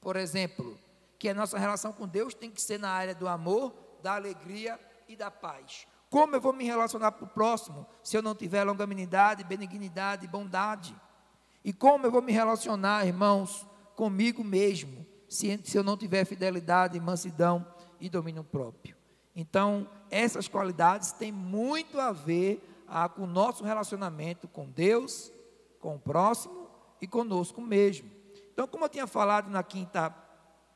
Por 0.00 0.14
exemplo, 0.14 0.78
que 1.18 1.28
a 1.28 1.34
nossa 1.34 1.58
relação 1.58 1.92
com 1.92 2.06
Deus 2.06 2.32
tem 2.32 2.48
que 2.48 2.62
ser 2.62 2.78
na 2.78 2.90
área 2.90 3.12
do 3.12 3.26
amor, 3.26 3.74
da 4.04 4.14
alegria 4.14 4.78
e 5.08 5.16
da 5.16 5.32
paz. 5.32 5.84
Como 6.08 6.36
eu 6.36 6.40
vou 6.40 6.52
me 6.52 6.64
relacionar 6.64 7.10
para 7.10 7.24
o 7.24 7.28
próximo 7.28 7.84
se 8.04 8.16
eu 8.16 8.22
não 8.22 8.36
tiver 8.36 8.62
longanimidade, 8.62 9.42
benignidade 9.42 10.28
bondade? 10.28 10.94
E 11.66 11.72
como 11.72 12.06
eu 12.06 12.12
vou 12.12 12.22
me 12.22 12.30
relacionar, 12.30 13.04
irmãos, 13.04 13.66
comigo 13.96 14.44
mesmo, 14.44 15.04
se, 15.28 15.60
se 15.64 15.76
eu 15.76 15.82
não 15.82 15.96
tiver 15.96 16.24
fidelidade, 16.24 17.00
mansidão 17.00 17.66
e 18.00 18.08
domínio 18.08 18.44
próprio? 18.44 18.94
Então, 19.34 19.90
essas 20.08 20.46
qualidades 20.46 21.10
têm 21.10 21.32
muito 21.32 21.98
a 21.98 22.12
ver 22.12 22.84
ah, 22.86 23.08
com 23.08 23.24
o 23.24 23.26
nosso 23.26 23.64
relacionamento 23.64 24.46
com 24.46 24.70
Deus, 24.70 25.32
com 25.80 25.96
o 25.96 25.98
próximo 25.98 26.68
e 27.00 27.06
conosco 27.08 27.60
mesmo. 27.60 28.08
Então, 28.52 28.68
como 28.68 28.84
eu 28.84 28.88
tinha 28.88 29.08
falado 29.08 29.50
na 29.50 29.64
quinta, 29.64 30.14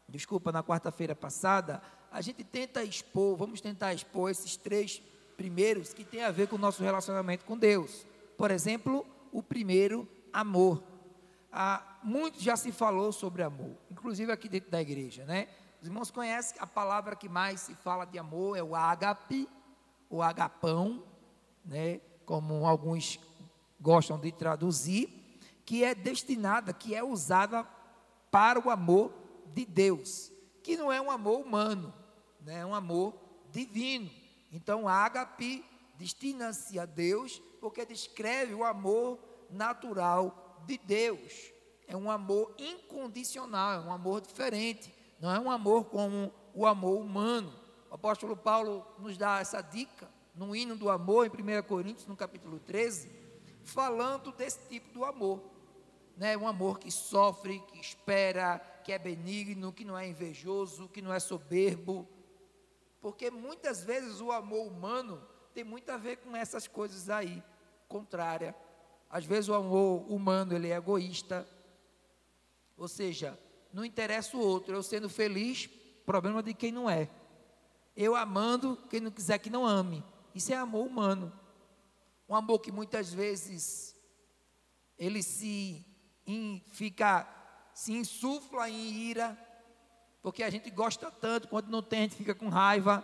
desculpa, 0.09 0.51
na 0.51 0.61
quarta-feira 0.61 1.15
passada, 1.15 1.81
a 2.11 2.21
gente 2.21 2.43
tenta 2.43 2.83
expor, 2.83 3.37
vamos 3.37 3.61
tentar 3.61 3.95
expor 3.95 4.29
esses 4.29 4.57
três 4.57 5.01
primeiros 5.37 5.95
que 5.95 6.05
têm 6.05 6.25
a 6.25 6.33
ver 6.33 6.49
com 6.49 6.57
o 6.57 6.59
nosso 6.59 6.83
relacionamento 6.83 7.45
com 7.45 7.57
Deus. 7.57 8.05
Por 8.37 8.51
exemplo, 8.51 9.07
o 9.31 9.41
primeiro, 9.41 10.09
amor. 10.33 10.83
Ah, 11.53 11.99
muito 12.03 12.41
já 12.41 12.57
se 12.57 12.71
falou 12.73 13.13
sobre 13.13 13.43
amor, 13.43 13.77
inclusive 13.91 14.31
aqui 14.31 14.49
dentro 14.49 14.71
da 14.71 14.81
igreja, 14.81 15.25
né? 15.25 15.49
Os 15.81 15.89
irmãos 15.89 16.11
conhecem 16.11 16.57
a 16.61 16.67
palavra 16.67 17.17
que 17.17 17.29
mais 17.29 17.61
se 17.61 17.75
fala 17.75 18.05
de 18.05 18.19
amor 18.19 18.57
é 18.57 18.63
o 18.63 18.75
ágape, 18.75 19.49
o 20.09 20.23
agapão, 20.23 21.03
né? 21.65 22.01
Como 22.25 22.67
alguns 22.67 23.19
gostam 23.81 24.19
de 24.19 24.31
traduzir, 24.31 25.09
que 25.65 25.83
é 25.83 25.95
destinada, 25.95 26.73
que 26.73 26.95
é 26.95 27.03
usada 27.03 27.67
para 28.31 28.61
o 28.61 28.71
amor 28.71 29.13
de 29.55 29.65
Deus, 29.65 30.31
que 30.63 30.77
não 30.77 30.93
é 30.93 31.01
um 31.01 31.11
amor 31.11 31.41
humano, 31.41 31.93
né? 32.41 32.61
é 32.61 32.67
um 32.67 32.75
amor 32.75 33.15
divino. 33.51 34.11
Então, 34.53 34.89
ágape 34.89 35.65
destina-se 35.97 36.79
a 36.79 36.85
Deus 36.85 37.41
porque 37.61 37.85
descreve 37.85 38.55
o 38.55 38.65
amor 38.65 39.19
natural 39.53 40.63
de 40.67 40.79
Deus. 40.79 41.53
É 41.87 41.97
um 41.97 42.11
amor 42.11 42.55
incondicional, 42.59 43.73
é 43.73 43.81
um 43.81 43.93
amor 43.93 44.21
diferente. 44.21 44.95
Não 45.21 45.31
é 45.31 45.39
um 45.39 45.51
amor 45.51 45.85
como 45.87 46.33
o 46.55 46.67
amor 46.67 47.01
humano. 47.01 47.53
O 47.91 47.95
apóstolo 47.95 48.37
Paulo 48.37 48.87
nos 48.99 49.19
dá 49.19 49.41
essa 49.41 49.61
dica 49.61 50.09
no 50.35 50.55
hino 50.55 50.77
do 50.77 50.89
amor, 50.89 51.27
em 51.27 51.59
1 51.59 51.63
Coríntios, 51.65 52.07
no 52.07 52.17
capítulo 52.17 52.59
13, 52.61 53.11
falando 53.65 54.33
desse 54.33 54.61
tipo 54.69 54.93
do 54.93 55.05
amor. 55.05 55.43
Né? 56.17 56.37
Um 56.37 56.47
amor 56.47 56.79
que 56.79 56.91
sofre, 56.91 57.59
que 57.61 57.81
espera, 57.81 58.59
que 58.85 58.93
é 58.93 58.99
benigno, 58.99 59.73
que 59.73 59.85
não 59.85 59.99
é 59.99 60.07
invejoso, 60.09 60.89
que 60.89 61.03
não 61.03 61.13
é 61.13 61.19
soberbo. 61.19 62.09
Porque 63.01 63.31
muitas 63.31 63.83
vezes 63.83 64.21
o 64.21 64.31
amor 64.31 64.67
humano 64.67 65.21
tem 65.53 65.65
muito 65.65 65.91
a 65.91 65.97
ver 65.97 66.17
com 66.19 66.37
essas 66.37 66.69
coisas 66.69 67.11
aí, 67.11 67.43
contrária. 67.89 68.55
Às 69.11 69.25
vezes 69.25 69.49
o 69.49 69.55
amor 69.55 70.11
humano 70.11 70.55
ele 70.55 70.69
é 70.69 70.77
egoísta, 70.77 71.47
ou 72.77 72.87
seja, 72.87 73.39
não 73.73 73.85
interessa 73.85 74.37
o 74.37 74.41
outro. 74.41 74.75
Eu 74.75 74.83
sendo 74.83 75.09
feliz, 75.09 75.69
problema 76.07 76.43
de 76.43 76.55
quem 76.55 76.71
não 76.71 76.89
é. 76.89 77.11
Eu 77.97 78.15
amando, 78.15 78.79
quem 78.89 79.01
não 79.01 79.11
quiser 79.11 79.39
que 79.39 79.51
não 79.51 79.67
ame. 79.67 80.05
Isso 80.35 80.53
é 80.53 80.57
amor 80.57 80.87
humano. 80.87 81.33
Um 82.29 82.37
amor 82.37 82.61
que 82.61 82.71
muitas 82.71 83.13
vezes 83.13 83.97
ele 84.97 85.23
se 85.23 85.85
in, 86.27 86.63
fica 86.71 87.27
se 87.75 87.93
insufla 87.93 88.69
em 88.69 88.91
ira, 88.91 89.37
porque 90.23 90.43
a 90.43 90.51
gente 90.51 90.71
gosta 90.71 91.11
tanto, 91.11 91.49
quando 91.49 91.69
não 91.69 91.83
tem 91.83 92.01
a 92.01 92.03
gente 92.03 92.17
fica 92.17 92.35
com 92.35 92.49
raiva. 92.49 93.03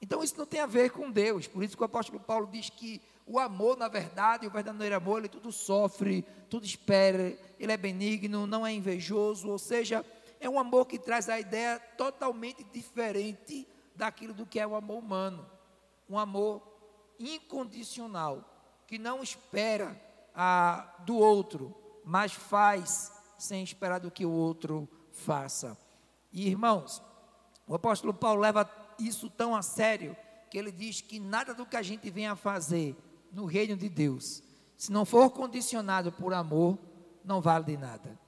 Então 0.00 0.22
isso 0.22 0.36
não 0.36 0.46
tem 0.46 0.60
a 0.60 0.66
ver 0.66 0.90
com 0.90 1.10
Deus. 1.10 1.48
Por 1.48 1.64
isso 1.64 1.76
que 1.76 1.82
o 1.82 1.86
apóstolo 1.86 2.20
Paulo 2.20 2.46
diz 2.46 2.70
que 2.70 3.00
o 3.26 3.40
amor, 3.40 3.76
na 3.76 3.88
verdade, 3.88 4.46
o 4.46 4.50
verdadeiro 4.50 4.94
amor, 4.94 5.18
ele 5.18 5.28
tudo 5.28 5.50
sofre, 5.50 6.24
tudo 6.48 6.64
espera, 6.64 7.36
ele 7.58 7.72
é 7.72 7.76
benigno, 7.76 8.46
não 8.46 8.64
é 8.64 8.72
invejoso, 8.72 9.50
ou 9.50 9.58
seja, 9.58 10.04
é 10.38 10.48
um 10.48 10.60
amor 10.60 10.86
que 10.86 10.96
traz 10.96 11.28
a 11.28 11.40
ideia 11.40 11.80
totalmente 11.98 12.62
diferente 12.62 13.66
daquilo 13.96 14.32
do 14.32 14.46
que 14.46 14.60
é 14.60 14.66
o 14.66 14.76
amor 14.76 14.98
humano. 14.98 15.44
Um 16.08 16.16
amor 16.16 16.62
incondicional, 17.18 18.44
que 18.86 18.96
não 18.96 19.24
espera 19.24 20.00
a, 20.32 20.94
do 21.00 21.16
outro, 21.16 21.74
mas 22.04 22.32
faz 22.32 23.12
sem 23.36 23.64
esperar 23.64 23.98
do 23.98 24.10
que 24.10 24.24
o 24.24 24.30
outro 24.30 24.88
faça. 25.10 25.76
E 26.32 26.46
irmãos, 26.46 27.02
o 27.66 27.74
apóstolo 27.74 28.14
Paulo 28.14 28.40
leva 28.40 28.70
isso 29.00 29.28
tão 29.28 29.56
a 29.56 29.62
sério 29.62 30.16
que 30.48 30.56
ele 30.56 30.70
diz 30.70 31.00
que 31.00 31.18
nada 31.18 31.52
do 31.52 31.66
que 31.66 31.76
a 31.76 31.82
gente 31.82 32.08
venha 32.08 32.32
a 32.32 32.36
fazer 32.36 32.96
no 33.32 33.44
reino 33.44 33.76
de 33.76 33.88
Deus, 33.88 34.42
se 34.76 34.92
não 34.92 35.04
for 35.04 35.30
condicionado 35.30 36.12
por 36.12 36.32
amor, 36.34 36.78
não 37.24 37.40
vale 37.40 37.64
de 37.64 37.76
nada. 37.76 38.18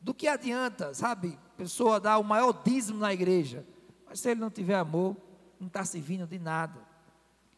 Do 0.00 0.14
que 0.14 0.26
adianta, 0.26 0.94
sabe, 0.94 1.38
pessoa 1.56 2.00
dar 2.00 2.18
o 2.18 2.24
maior 2.24 2.52
dízimo 2.64 2.98
na 2.98 3.12
igreja, 3.12 3.66
mas 4.06 4.20
se 4.20 4.30
ele 4.30 4.40
não 4.40 4.50
tiver 4.50 4.76
amor, 4.76 5.16
não 5.58 5.66
está 5.66 5.84
servindo 5.84 6.26
de 6.26 6.38
nada. 6.38 6.80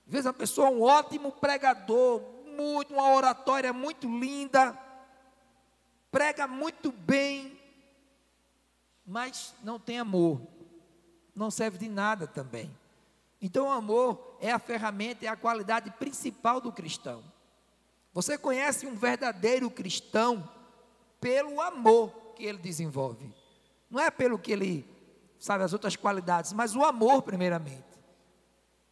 Às 0.06 0.12
vezes 0.12 0.26
a 0.26 0.32
pessoa 0.32 0.68
é 0.68 0.70
um 0.70 0.82
ótimo 0.82 1.30
pregador, 1.32 2.20
muito, 2.56 2.92
uma 2.92 3.14
oratória 3.14 3.72
muito 3.72 4.08
linda, 4.08 4.76
prega 6.10 6.46
muito 6.46 6.90
bem, 6.90 7.58
mas 9.06 9.54
não 9.62 9.78
tem 9.78 9.98
amor, 9.98 10.40
não 11.34 11.50
serve 11.50 11.78
de 11.78 11.88
nada 11.88 12.26
também. 12.26 12.70
Então, 13.42 13.66
o 13.66 13.72
amor 13.72 14.36
é 14.40 14.52
a 14.52 14.58
ferramenta, 14.60 15.26
é 15.26 15.28
a 15.28 15.36
qualidade 15.36 15.90
principal 15.90 16.60
do 16.60 16.70
cristão. 16.70 17.24
Você 18.12 18.38
conhece 18.38 18.86
um 18.86 18.94
verdadeiro 18.94 19.68
cristão 19.68 20.48
pelo 21.20 21.60
amor 21.60 22.10
que 22.36 22.44
ele 22.44 22.58
desenvolve. 22.58 23.34
Não 23.90 24.00
é 24.00 24.10
pelo 24.12 24.38
que 24.38 24.52
ele 24.52 24.88
sabe 25.40 25.64
as 25.64 25.72
outras 25.72 25.96
qualidades, 25.96 26.52
mas 26.52 26.76
o 26.76 26.84
amor 26.84 27.22
primeiramente. 27.22 27.84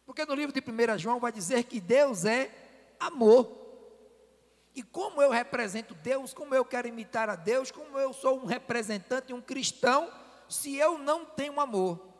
Porque 0.05 0.25
no 0.25 0.35
livro 0.35 0.53
de 0.53 0.59
1 0.59 0.97
João 0.97 1.19
vai 1.19 1.31
dizer 1.31 1.63
que 1.63 1.79
Deus 1.79 2.25
é 2.25 2.51
amor. 2.99 3.49
E 4.75 4.83
como 4.83 5.21
eu 5.21 5.29
represento 5.29 5.93
Deus, 5.95 6.33
como 6.33 6.53
eu 6.53 6.65
quero 6.65 6.89
imitar 6.89 7.29
a 7.29 7.35
Deus, 7.35 7.71
como 7.71 7.97
eu 7.97 8.11
sou 8.11 8.41
um 8.41 8.45
representante, 8.45 9.33
um 9.33 9.41
cristão, 9.41 10.11
se 10.49 10.75
eu 10.75 10.97
não 10.97 11.25
tenho 11.25 11.59
amor. 11.59 12.10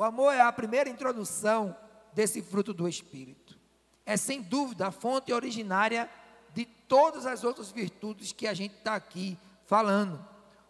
O 0.00 0.02
amor 0.02 0.32
é 0.32 0.40
a 0.40 0.50
primeira 0.50 0.88
introdução 0.88 1.76
desse 2.14 2.40
fruto 2.40 2.72
do 2.72 2.88
Espírito. 2.88 3.58
É 4.06 4.16
sem 4.16 4.40
dúvida 4.40 4.86
a 4.86 4.90
fonte 4.90 5.30
originária 5.30 6.08
de 6.54 6.64
todas 6.64 7.26
as 7.26 7.44
outras 7.44 7.70
virtudes 7.70 8.32
que 8.32 8.46
a 8.46 8.54
gente 8.54 8.76
está 8.76 8.94
aqui 8.94 9.36
falando. 9.66 10.18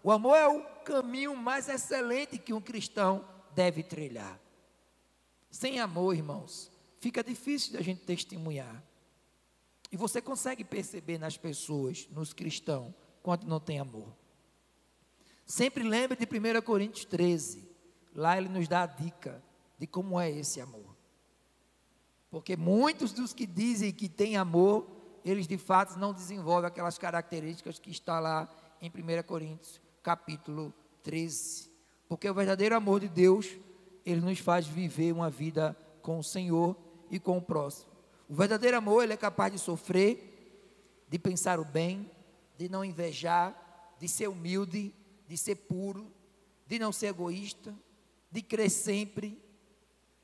O 0.02 0.10
amor 0.10 0.34
é 0.34 0.48
o 0.48 0.64
caminho 0.84 1.36
mais 1.36 1.68
excelente 1.68 2.40
que 2.40 2.52
um 2.52 2.60
cristão 2.60 3.24
deve 3.54 3.84
trilhar. 3.84 4.36
Sem 5.48 5.78
amor, 5.78 6.16
irmãos, 6.16 6.68
fica 6.98 7.22
difícil 7.22 7.74
da 7.74 7.82
gente 7.82 8.00
testemunhar. 8.00 8.82
E 9.92 9.96
você 9.96 10.20
consegue 10.20 10.64
perceber 10.64 11.18
nas 11.18 11.36
pessoas, 11.36 12.08
nos 12.10 12.32
cristãos, 12.32 12.92
quando 13.22 13.46
não 13.46 13.60
tem 13.60 13.78
amor. 13.78 14.12
Sempre 15.46 15.84
lembre 15.84 16.18
de 16.18 16.24
1 16.24 16.62
Coríntios 16.62 17.04
13. 17.04 17.69
Lá 18.14 18.36
ele 18.36 18.48
nos 18.48 18.66
dá 18.68 18.82
a 18.82 18.86
dica 18.86 19.42
de 19.78 19.86
como 19.86 20.20
é 20.20 20.30
esse 20.30 20.60
amor. 20.60 20.96
Porque 22.30 22.56
muitos 22.56 23.12
dos 23.12 23.32
que 23.32 23.46
dizem 23.46 23.92
que 23.92 24.08
têm 24.08 24.36
amor, 24.36 24.86
eles 25.24 25.46
de 25.46 25.58
fato 25.58 25.98
não 25.98 26.12
desenvolvem 26.12 26.68
aquelas 26.68 26.98
características 26.98 27.78
que 27.78 27.90
está 27.90 28.20
lá 28.20 28.48
em 28.80 28.88
1 28.88 29.22
Coríntios, 29.24 29.80
capítulo 30.02 30.72
13. 31.02 31.70
Porque 32.08 32.28
o 32.28 32.34
verdadeiro 32.34 32.76
amor 32.76 33.00
de 33.00 33.08
Deus, 33.08 33.48
ele 34.04 34.20
nos 34.20 34.38
faz 34.38 34.66
viver 34.66 35.12
uma 35.12 35.28
vida 35.28 35.76
com 36.02 36.18
o 36.18 36.24
Senhor 36.24 36.76
e 37.10 37.18
com 37.18 37.38
o 37.38 37.42
próximo. 37.42 37.90
O 38.28 38.34
verdadeiro 38.34 38.76
amor, 38.76 39.02
ele 39.02 39.12
é 39.12 39.16
capaz 39.16 39.52
de 39.52 39.58
sofrer, 39.58 41.04
de 41.08 41.18
pensar 41.18 41.58
o 41.58 41.64
bem, 41.64 42.08
de 42.56 42.68
não 42.68 42.84
invejar, 42.84 43.96
de 43.98 44.06
ser 44.06 44.28
humilde, 44.28 44.94
de 45.26 45.36
ser 45.36 45.56
puro, 45.56 46.12
de 46.66 46.78
não 46.78 46.92
ser 46.92 47.08
egoísta, 47.08 47.74
de 48.30 48.42
crer 48.42 48.70
sempre, 48.70 49.40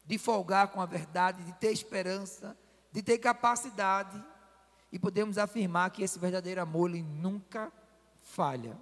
de 0.05 0.19
folgar 0.19 0.69
com 0.69 0.81
a 0.81 0.87
verdade, 0.87 1.43
de 1.43 1.53
ter 1.55 1.73
esperança, 1.73 2.57
de 2.93 3.03
ter 3.03 3.19
capacidade. 3.19 4.23
E 4.93 4.99
podemos 4.99 5.37
afirmar 5.37 5.91
que 5.91 6.03
esse 6.03 6.19
verdadeiro 6.19 6.61
amor 6.61 6.91
ele 6.91 7.03
nunca 7.03 7.73
falha. 8.21 8.79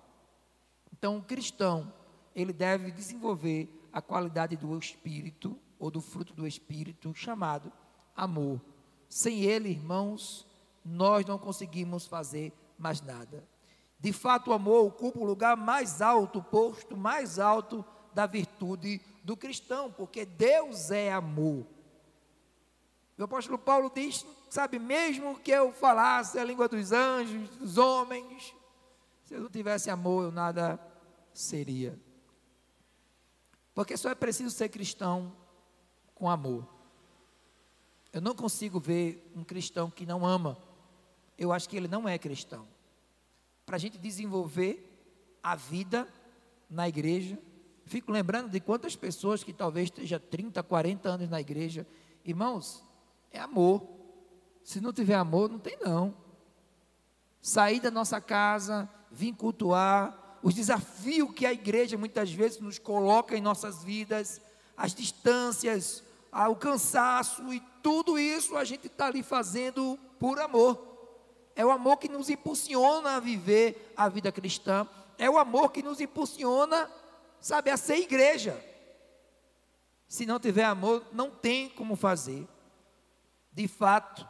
Então, 0.92 1.16
o 1.16 1.22
cristão, 1.22 1.92
ele 2.34 2.52
deve 2.52 2.90
desenvolver 2.90 3.68
a 3.92 4.02
qualidade 4.02 4.56
do 4.56 4.76
espírito 4.78 5.58
ou 5.78 5.90
do 5.90 6.00
fruto 6.00 6.34
do 6.34 6.46
espírito 6.46 7.14
chamado 7.14 7.72
amor. 8.14 8.60
Sem 9.08 9.42
ele, 9.42 9.70
irmãos, 9.70 10.46
nós 10.84 11.24
não 11.24 11.38
conseguimos 11.38 12.06
fazer 12.06 12.52
mais 12.78 13.00
nada. 13.00 13.46
De 13.98 14.12
fato, 14.12 14.50
o 14.50 14.52
amor 14.52 14.86
ocupa 14.86 15.18
o 15.18 15.24
lugar 15.24 15.56
mais 15.56 16.02
alto, 16.02 16.40
o 16.40 16.42
posto 16.42 16.96
mais 16.96 17.38
alto 17.38 17.84
da 18.12 18.26
virtude 18.26 19.00
do 19.24 19.36
cristão, 19.36 19.90
porque 19.90 20.26
Deus 20.26 20.90
é 20.90 21.10
amor. 21.10 21.66
O 23.16 23.24
apóstolo 23.24 23.58
Paulo 23.58 23.90
diz, 23.92 24.26
sabe, 24.50 24.78
mesmo 24.78 25.38
que 25.38 25.50
eu 25.50 25.72
falasse 25.72 26.38
a 26.38 26.44
língua 26.44 26.68
dos 26.68 26.92
anjos, 26.92 27.48
dos 27.56 27.78
homens, 27.78 28.54
se 29.24 29.34
eu 29.34 29.40
não 29.40 29.48
tivesse 29.48 29.88
amor, 29.88 30.24
eu 30.24 30.30
nada 30.30 30.78
seria. 31.32 31.98
Porque 33.72 33.96
só 33.96 34.10
é 34.10 34.14
preciso 34.14 34.54
ser 34.54 34.68
cristão 34.68 35.34
com 36.14 36.28
amor. 36.28 36.68
Eu 38.12 38.20
não 38.20 38.34
consigo 38.34 38.78
ver 38.78 39.32
um 39.34 39.42
cristão 39.42 39.90
que 39.90 40.04
não 40.04 40.26
ama. 40.26 40.58
Eu 41.38 41.50
acho 41.50 41.68
que 41.68 41.76
ele 41.76 41.88
não 41.88 42.06
é 42.06 42.18
cristão. 42.18 42.68
Para 43.64 43.76
a 43.76 43.78
gente 43.78 43.96
desenvolver 43.96 44.90
a 45.42 45.56
vida 45.56 46.06
na 46.68 46.88
igreja, 46.88 47.38
fico 47.86 48.10
lembrando 48.12 48.50
de 48.50 48.60
quantas 48.60 48.96
pessoas 48.96 49.44
que 49.44 49.52
talvez 49.52 49.84
esteja 49.86 50.18
30, 50.18 50.62
40 50.62 51.08
anos 51.08 51.28
na 51.28 51.40
igreja. 51.40 51.86
Irmãos, 52.24 52.84
é 53.30 53.38
amor. 53.38 53.86
Se 54.62 54.80
não 54.80 54.92
tiver 54.92 55.14
amor, 55.14 55.50
não 55.50 55.58
tem 55.58 55.76
não. 55.80 56.16
Sair 57.40 57.80
da 57.80 57.90
nossa 57.90 58.20
casa, 58.20 58.88
vir 59.10 59.34
cultuar, 59.34 60.38
os 60.42 60.54
desafios 60.54 61.32
que 61.34 61.46
a 61.46 61.52
igreja 61.52 61.96
muitas 61.96 62.30
vezes 62.30 62.60
nos 62.60 62.78
coloca 62.78 63.36
em 63.36 63.40
nossas 63.40 63.82
vidas, 63.82 64.40
as 64.76 64.94
distâncias, 64.94 66.02
o 66.50 66.56
cansaço 66.56 67.52
e 67.52 67.60
tudo 67.82 68.18
isso 68.18 68.56
a 68.56 68.64
gente 68.64 68.86
está 68.88 69.06
ali 69.06 69.22
fazendo 69.22 69.98
por 70.18 70.38
amor. 70.40 70.94
É 71.54 71.64
o 71.64 71.70
amor 71.70 71.98
que 71.98 72.08
nos 72.08 72.28
impulsiona 72.28 73.16
a 73.16 73.20
viver 73.20 73.92
a 73.96 74.08
vida 74.08 74.32
cristã. 74.32 74.88
É 75.16 75.30
o 75.30 75.38
amor 75.38 75.70
que 75.70 75.82
nos 75.82 76.00
impulsiona, 76.00 76.90
sabe, 77.44 77.70
a 77.70 77.76
ser 77.76 77.98
igreja. 77.98 78.58
Se 80.08 80.24
não 80.24 80.40
tiver 80.40 80.64
amor, 80.64 81.04
não 81.12 81.30
tem 81.30 81.68
como 81.68 81.94
fazer. 81.94 82.48
De 83.52 83.68
fato, 83.68 84.26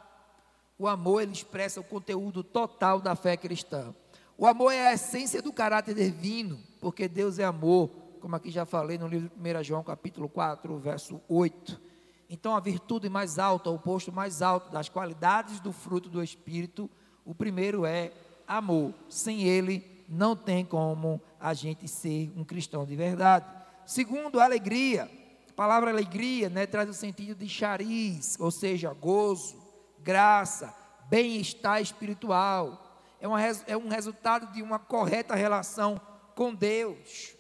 o 0.76 0.88
amor 0.88 1.22
ele 1.22 1.30
expressa 1.30 1.80
o 1.80 1.84
conteúdo 1.84 2.42
total 2.42 3.00
da 3.00 3.14
fé 3.14 3.36
cristã. 3.36 3.94
O 4.36 4.48
amor 4.48 4.72
é 4.72 4.88
a 4.88 4.94
essência 4.94 5.40
do 5.40 5.52
caráter 5.52 5.94
divino, 5.94 6.58
porque 6.80 7.06
Deus 7.06 7.38
é 7.38 7.44
amor, 7.44 7.88
como 8.20 8.34
aqui 8.34 8.50
já 8.50 8.66
falei 8.66 8.98
no 8.98 9.06
livro 9.06 9.30
de 9.32 9.58
1 9.58 9.62
João, 9.62 9.84
capítulo 9.84 10.28
4, 10.28 10.76
verso 10.78 11.20
8. 11.28 11.80
Então, 12.28 12.56
a 12.56 12.58
virtude 12.58 13.08
mais 13.08 13.38
alta, 13.38 13.70
o 13.70 13.78
posto 13.78 14.10
mais 14.10 14.42
alto 14.42 14.72
das 14.72 14.88
qualidades 14.88 15.60
do 15.60 15.72
fruto 15.72 16.08
do 16.08 16.20
Espírito, 16.20 16.90
o 17.24 17.32
primeiro 17.32 17.86
é 17.86 18.10
amor. 18.44 18.92
Sem 19.08 19.44
ele, 19.44 19.93
não 20.14 20.36
tem 20.36 20.64
como 20.64 21.20
a 21.40 21.52
gente 21.52 21.88
ser 21.88 22.32
um 22.36 22.44
cristão 22.44 22.84
de 22.84 22.94
verdade. 22.94 23.46
Segundo, 23.84 24.40
alegria. 24.40 25.10
A 25.50 25.52
palavra 25.52 25.90
alegria 25.90 26.48
né, 26.48 26.66
traz 26.66 26.88
o 26.88 26.94
sentido 26.94 27.38
de 27.38 27.48
chariz, 27.48 28.36
ou 28.40 28.50
seja, 28.50 28.92
gozo, 28.92 29.62
graça, 30.00 30.74
bem-estar 31.08 31.80
espiritual. 31.80 33.02
É, 33.20 33.28
uma, 33.28 33.40
é 33.42 33.76
um 33.76 33.88
resultado 33.88 34.52
de 34.52 34.62
uma 34.62 34.78
correta 34.78 35.34
relação 35.34 36.00
com 36.34 36.54
Deus. 36.54 37.34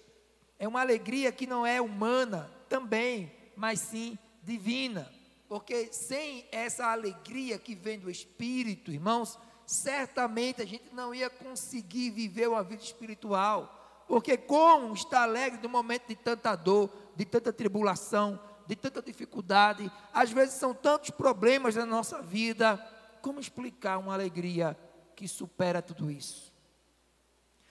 É 0.58 0.68
uma 0.68 0.80
alegria 0.80 1.32
que 1.32 1.46
não 1.46 1.66
é 1.66 1.80
humana 1.80 2.50
também, 2.68 3.32
mas 3.56 3.80
sim 3.80 4.18
divina. 4.42 5.10
Porque 5.48 5.92
sem 5.92 6.46
essa 6.50 6.86
alegria 6.86 7.58
que 7.58 7.74
vem 7.74 7.98
do 7.98 8.10
Espírito, 8.10 8.90
irmãos, 8.90 9.38
certamente 9.66 10.62
a 10.62 10.66
gente 10.66 10.94
não 10.94 11.14
ia 11.14 11.30
conseguir 11.30 12.10
viver 12.10 12.48
uma 12.48 12.62
vida 12.62 12.82
espiritual. 12.82 14.04
Porque 14.06 14.36
como 14.36 14.92
estar 14.92 15.22
alegre 15.22 15.60
no 15.62 15.68
momento 15.68 16.08
de 16.08 16.16
tanta 16.16 16.54
dor, 16.54 16.90
de 17.16 17.24
tanta 17.24 17.52
tribulação, 17.52 18.38
de 18.66 18.76
tanta 18.76 19.02
dificuldade, 19.02 19.90
às 20.12 20.30
vezes 20.30 20.54
são 20.54 20.74
tantos 20.74 21.10
problemas 21.10 21.74
na 21.74 21.86
nossa 21.86 22.20
vida, 22.22 22.76
como 23.22 23.40
explicar 23.40 23.98
uma 23.98 24.12
alegria 24.12 24.76
que 25.16 25.26
supera 25.26 25.80
tudo 25.80 26.10
isso? 26.10 26.52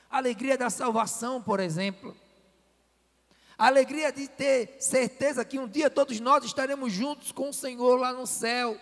A 0.10 0.18
alegria 0.18 0.58
da 0.58 0.70
salvação, 0.70 1.42
por 1.42 1.60
exemplo. 1.60 2.16
A 3.58 3.68
alegria 3.68 4.12
de 4.12 4.28
ter 4.28 4.78
certeza 4.80 5.46
que 5.46 5.60
um 5.60 5.68
dia 5.68 5.90
todos 5.90 6.20
nós 6.20 6.44
estaremos 6.44 6.92
juntos 6.92 7.32
com 7.32 7.50
o 7.50 7.54
Senhor 7.54 8.00
lá 8.00 8.14
no 8.14 8.26
céu. 8.26 8.78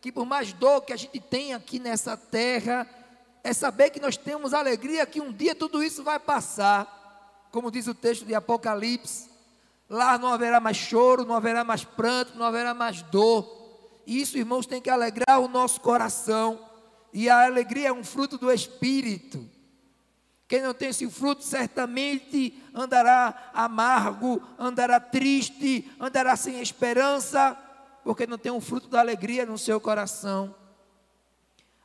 Que 0.00 0.10
por 0.10 0.24
mais 0.24 0.52
dor 0.52 0.82
que 0.82 0.92
a 0.92 0.96
gente 0.96 1.20
tem 1.20 1.52
aqui 1.54 1.78
nessa 1.78 2.16
terra, 2.16 2.86
é 3.42 3.52
saber 3.52 3.90
que 3.90 4.00
nós 4.00 4.16
temos 4.16 4.54
alegria 4.54 5.06
que 5.06 5.20
um 5.20 5.32
dia 5.32 5.54
tudo 5.54 5.82
isso 5.82 6.02
vai 6.02 6.18
passar. 6.18 7.48
Como 7.50 7.70
diz 7.70 7.86
o 7.86 7.94
texto 7.94 8.24
de 8.24 8.34
Apocalipse, 8.34 9.28
lá 9.88 10.16
não 10.18 10.28
haverá 10.28 10.60
mais 10.60 10.76
choro, 10.76 11.24
não 11.24 11.34
haverá 11.34 11.64
mais 11.64 11.84
pranto, 11.84 12.36
não 12.36 12.46
haverá 12.46 12.72
mais 12.74 13.02
dor. 13.02 13.58
Isso, 14.06 14.38
irmãos, 14.38 14.66
tem 14.66 14.80
que 14.80 14.90
alegrar 14.90 15.40
o 15.40 15.48
nosso 15.48 15.80
coração. 15.80 16.68
E 17.12 17.28
a 17.28 17.44
alegria 17.44 17.88
é 17.88 17.92
um 17.92 18.04
fruto 18.04 18.38
do 18.38 18.50
Espírito. 18.50 19.48
Quem 20.46 20.62
não 20.62 20.74
tem 20.74 20.88
esse 20.88 21.08
fruto 21.08 21.44
certamente 21.44 22.60
andará 22.74 23.50
amargo, 23.54 24.42
andará 24.58 24.98
triste, 24.98 25.88
andará 25.98 26.34
sem 26.34 26.60
esperança, 26.60 27.56
porque 28.04 28.26
não 28.26 28.38
tem 28.38 28.52
um 28.52 28.60
fruto 28.60 28.88
da 28.88 29.00
alegria 29.00 29.46
no 29.46 29.58
seu 29.58 29.80
coração. 29.80 30.54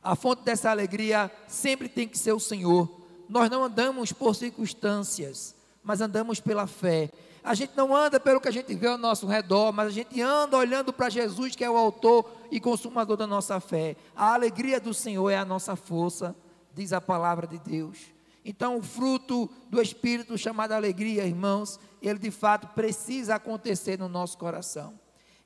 A 0.02 0.14
fonte 0.14 0.42
dessa 0.42 0.70
alegria 0.70 1.30
sempre 1.48 1.88
tem 1.88 2.06
que 2.06 2.18
ser 2.18 2.32
o 2.32 2.40
Senhor. 2.40 2.88
Nós 3.28 3.50
não 3.50 3.64
andamos 3.64 4.12
por 4.12 4.34
circunstâncias, 4.34 5.54
mas 5.82 6.00
andamos 6.00 6.40
pela 6.40 6.66
fé. 6.66 7.10
A 7.42 7.54
gente 7.54 7.76
não 7.76 7.94
anda 7.94 8.18
pelo 8.18 8.40
que 8.40 8.48
a 8.48 8.52
gente 8.52 8.74
vê 8.74 8.88
ao 8.88 8.98
nosso 8.98 9.26
redor, 9.26 9.72
mas 9.72 9.88
a 9.88 9.90
gente 9.90 10.20
anda 10.20 10.56
olhando 10.56 10.92
para 10.92 11.08
Jesus, 11.08 11.54
que 11.54 11.64
é 11.64 11.70
o 11.70 11.76
autor 11.76 12.28
e 12.50 12.60
consumador 12.60 13.16
da 13.16 13.26
nossa 13.26 13.60
fé. 13.60 13.96
A 14.16 14.34
alegria 14.34 14.80
do 14.80 14.92
Senhor 14.92 15.30
é 15.30 15.38
a 15.38 15.44
nossa 15.44 15.76
força, 15.76 16.34
diz 16.74 16.92
a 16.92 17.00
palavra 17.00 17.46
de 17.46 17.58
Deus. 17.58 17.98
Então, 18.44 18.76
o 18.76 18.82
fruto 18.82 19.50
do 19.68 19.82
Espírito, 19.82 20.38
chamado 20.38 20.72
alegria, 20.72 21.26
irmãos, 21.26 21.80
ele 22.00 22.18
de 22.18 22.30
fato 22.30 22.68
precisa 22.74 23.34
acontecer 23.34 23.98
no 23.98 24.08
nosso 24.08 24.38
coração. 24.38 24.94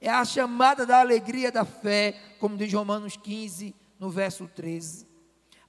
É 0.01 0.09
a 0.09 0.25
chamada 0.25 0.87
da 0.87 1.01
alegria 1.01 1.53
da 1.53 1.65
fé, 1.65 2.19
como 2.39 2.57
diz 2.57 2.73
Romanos 2.73 3.17
15, 3.17 3.75
no 3.99 4.09
verso 4.11 4.49
13. 4.49 5.07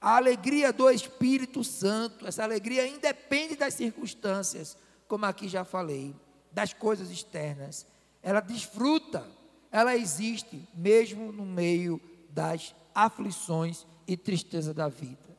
A 0.00 0.16
alegria 0.16 0.72
do 0.72 0.90
Espírito 0.90 1.62
Santo, 1.62 2.26
essa 2.26 2.42
alegria 2.42 2.86
independe 2.86 3.56
das 3.56 3.74
circunstâncias, 3.74 4.76
como 5.06 5.26
aqui 5.26 5.48
já 5.48 5.64
falei, 5.64 6.14
das 6.50 6.72
coisas 6.72 7.10
externas. 7.10 7.86
Ela 8.22 8.40
desfruta, 8.40 9.26
ela 9.70 9.96
existe, 9.96 10.66
mesmo 10.74 11.30
no 11.30 11.44
meio 11.44 12.00
das 12.30 12.74
aflições 12.94 13.86
e 14.06 14.16
tristeza 14.16 14.72
da 14.72 14.88
vida 14.88 15.32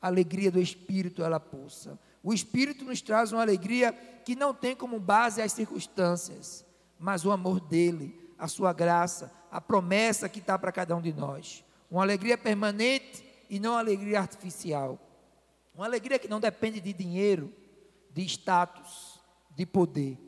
a 0.00 0.08
alegria 0.08 0.52
do 0.52 0.60
Espírito 0.60 1.22
ela 1.22 1.40
pulsa. 1.40 1.98
O 2.22 2.32
Espírito 2.32 2.84
nos 2.84 3.00
traz 3.00 3.32
uma 3.32 3.42
alegria 3.42 3.92
que 4.24 4.36
não 4.36 4.54
tem 4.54 4.74
como 4.74 5.00
base 5.00 5.42
as 5.42 5.52
circunstâncias, 5.52 6.64
mas 6.98 7.24
o 7.24 7.32
amor 7.32 7.60
dele, 7.60 8.14
a 8.38 8.48
sua 8.48 8.72
graça, 8.72 9.32
a 9.50 9.60
promessa 9.60 10.28
que 10.28 10.38
está 10.38 10.58
para 10.58 10.72
cada 10.72 10.94
um 10.94 11.00
de 11.00 11.12
nós. 11.12 11.64
Uma 11.90 12.02
alegria 12.02 12.36
permanente 12.36 13.24
e 13.48 13.58
não 13.58 13.76
alegria 13.76 14.20
artificial. 14.20 14.98
Uma 15.74 15.86
alegria 15.86 16.18
que 16.18 16.28
não 16.28 16.40
depende 16.40 16.80
de 16.80 16.92
dinheiro, 16.92 17.52
de 18.12 18.22
status, 18.22 19.20
de 19.54 19.64
poder, 19.64 20.18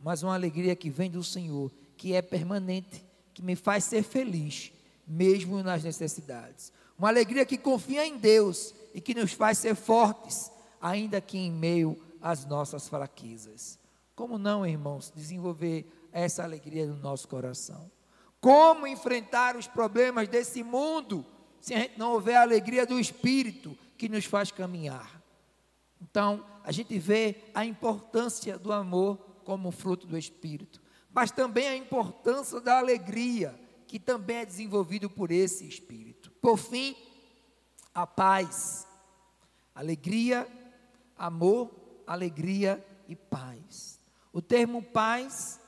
mas 0.00 0.22
uma 0.22 0.34
alegria 0.34 0.76
que 0.76 0.90
vem 0.90 1.10
do 1.10 1.22
Senhor, 1.22 1.72
que 1.96 2.14
é 2.14 2.22
permanente, 2.22 3.04
que 3.34 3.42
me 3.42 3.56
faz 3.56 3.84
ser 3.84 4.02
feliz, 4.02 4.72
mesmo 5.06 5.62
nas 5.62 5.82
necessidades. 5.82 6.72
Uma 6.98 7.08
alegria 7.08 7.46
que 7.46 7.56
confia 7.56 8.06
em 8.06 8.18
Deus 8.18 8.74
e 8.92 9.00
que 9.00 9.14
nos 9.14 9.32
faz 9.32 9.58
ser 9.58 9.74
fortes, 9.74 10.50
ainda 10.80 11.20
que 11.20 11.38
em 11.38 11.50
meio 11.50 11.96
às 12.20 12.44
nossas 12.44 12.88
fraquezas. 12.88 13.78
Como 14.14 14.36
não, 14.38 14.66
irmãos, 14.66 15.12
desenvolver 15.14 15.86
essa 16.12 16.42
alegria 16.42 16.86
no 16.86 16.96
nosso 16.96 17.28
coração? 17.28 17.90
Como 18.40 18.86
enfrentar 18.86 19.56
os 19.56 19.66
problemas 19.66 20.28
desse 20.28 20.62
mundo 20.62 21.26
se 21.60 21.74
a 21.74 21.78
gente 21.78 21.98
não 21.98 22.12
houver 22.12 22.36
a 22.36 22.42
alegria 22.42 22.86
do 22.86 22.98
Espírito 22.98 23.76
que 23.96 24.08
nos 24.08 24.24
faz 24.24 24.50
caminhar? 24.50 25.20
Então, 26.00 26.44
a 26.62 26.70
gente 26.70 26.98
vê 26.98 27.44
a 27.54 27.64
importância 27.64 28.58
do 28.58 28.72
amor 28.72 29.16
como 29.44 29.70
fruto 29.70 30.06
do 30.06 30.16
Espírito, 30.16 30.80
mas 31.12 31.30
também 31.30 31.66
a 31.66 31.76
importância 31.76 32.60
da 32.60 32.78
alegria, 32.78 33.58
que 33.86 33.98
também 33.98 34.36
é 34.36 34.46
desenvolvido 34.46 35.08
por 35.10 35.30
esse 35.30 35.66
Espírito. 35.66 36.30
Por 36.40 36.56
fim, 36.56 36.94
a 37.94 38.06
paz, 38.06 38.86
alegria, 39.74 40.46
amor, 41.16 41.70
alegria 42.06 42.84
e 43.08 43.16
paz. 43.16 43.98
O 44.32 44.40
termo 44.40 44.82
paz, 44.82 45.58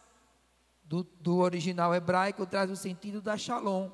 do, 0.91 1.07
do 1.21 1.37
original 1.37 1.95
hebraico, 1.95 2.45
traz 2.45 2.69
o 2.69 2.75
sentido 2.75 3.23
da 3.23 3.39
shalom. 3.39 3.89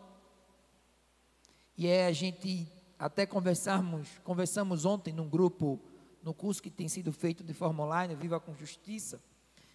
E 1.77 1.87
é 1.87 2.07
a 2.07 2.13
gente 2.13 2.67
até 2.99 3.27
conversarmos, 3.27 4.09
conversamos 4.25 4.87
ontem 4.87 5.13
num 5.13 5.29
grupo, 5.29 5.79
no 6.23 6.33
curso 6.33 6.63
que 6.63 6.71
tem 6.71 6.89
sido 6.89 7.13
feito 7.13 7.45
de 7.45 7.53
forma 7.53 7.85
online, 7.85 8.15
Viva 8.15 8.41
com 8.41 8.55
Justiça, 8.55 9.21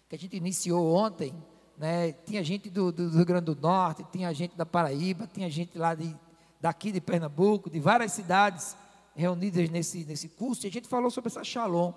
que 0.08 0.16
a 0.16 0.18
gente 0.18 0.36
iniciou 0.36 0.92
ontem, 0.96 1.32
né? 1.78 2.10
Tinha 2.10 2.42
gente 2.42 2.68
do, 2.68 2.90
do, 2.90 3.08
Rio 3.10 3.24
Grande 3.24 3.44
do 3.44 3.54
Norte, 3.54 4.04
tinha 4.10 4.34
gente 4.34 4.56
da 4.56 4.66
Paraíba, 4.66 5.28
tinha 5.32 5.48
gente 5.48 5.78
lá 5.78 5.94
de 5.94 6.16
daqui 6.60 6.90
de 6.90 7.00
Pernambuco, 7.00 7.70
de 7.70 7.78
várias 7.78 8.10
cidades 8.10 8.76
reunidas 9.14 9.70
nesse, 9.70 10.04
nesse 10.04 10.28
curso, 10.28 10.66
e 10.66 10.68
a 10.68 10.72
gente 10.72 10.88
falou 10.88 11.08
sobre 11.08 11.28
essa 11.28 11.44
shalom, 11.44 11.92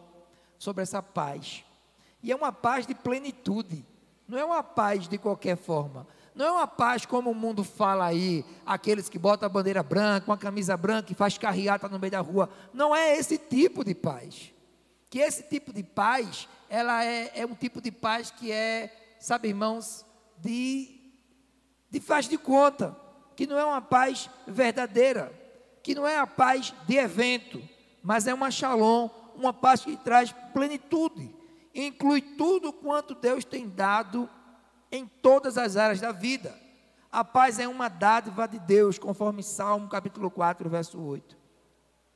sobre 0.60 0.84
essa 0.84 1.02
paz. 1.02 1.66
E 2.22 2.32
é 2.32 2.36
uma 2.36 2.52
paz 2.52 2.86
de 2.86 2.94
plenitude, 2.94 3.84
não 4.28 4.38
é 4.38 4.46
uma 4.46 4.64
paz 4.64 5.08
de 5.08 5.18
qualquer 5.18 5.58
forma. 5.58 6.08
Não 6.34 6.46
é 6.46 6.52
uma 6.52 6.68
paz 6.68 7.06
como 7.06 7.32
o 7.32 7.36
mundo 7.36 7.64
fala 7.64 8.06
aí, 8.06 8.44
aqueles 8.66 9.08
que 9.08 9.18
botam 9.18 9.46
a 9.46 9.50
bandeira 9.50 9.82
branca, 9.82 10.30
uma 10.30 10.38
camisa 10.38 10.76
branca 10.76 11.12
e 11.12 11.16
faz 11.16 11.38
carreata 11.38 11.88
no 11.88 11.98
meio 11.98 12.12
da 12.12 12.20
rua. 12.20 12.50
Não 12.74 12.94
é 12.94 13.18
esse 13.18 13.38
tipo 13.38 13.86
de 13.86 13.96
paz. 13.96 14.52
Que 15.10 15.20
esse 15.20 15.44
tipo 15.44 15.72
de 15.72 15.82
paz, 15.82 16.50
ela 16.70 17.06
é, 17.06 17.32
é 17.36 17.46
um 17.46 17.56
tipo 17.56 17.80
de 17.80 17.92
paz 17.92 18.32
que 18.32 18.52
é, 18.52 19.16
sabe, 19.20 19.48
irmãos, 19.48 20.06
de, 20.38 21.00
de 21.90 22.02
faz 22.02 22.28
de 22.28 22.38
conta 22.38 22.96
que 23.36 23.46
não 23.46 23.58
é 23.58 23.66
uma 23.66 23.82
paz 23.82 24.30
verdadeira, 24.48 25.32
que 25.84 25.94
não 25.94 26.08
é 26.08 26.18
a 26.18 26.28
paz 26.28 26.74
de 26.88 26.96
evento, 26.96 27.62
mas 28.02 28.28
é 28.28 28.34
uma 28.34 28.50
shalom, 28.50 29.10
uma 29.36 29.54
paz 29.54 29.84
que 29.84 29.96
traz 29.98 30.32
plenitude, 30.54 31.35
inclui 31.76 32.22
tudo 32.22 32.72
quanto 32.72 33.14
Deus 33.14 33.44
tem 33.44 33.68
dado 33.68 34.30
em 34.92 35.06
todas 35.06 35.58
as 35.58 35.76
áreas 35.76 36.00
da 36.00 36.12
vida. 36.12 36.58
A 37.12 37.24
paz 37.24 37.60
é 37.60 37.68
uma 37.68 37.90
dádiva 37.90 38.48
de 38.48 38.60
Deus, 38.60 38.98
conforme 38.98 39.44
Salmo 39.44 39.88
capítulo 39.90 40.32
4, 40.32 40.70
verso 40.70 41.00
8. 41.00 41.38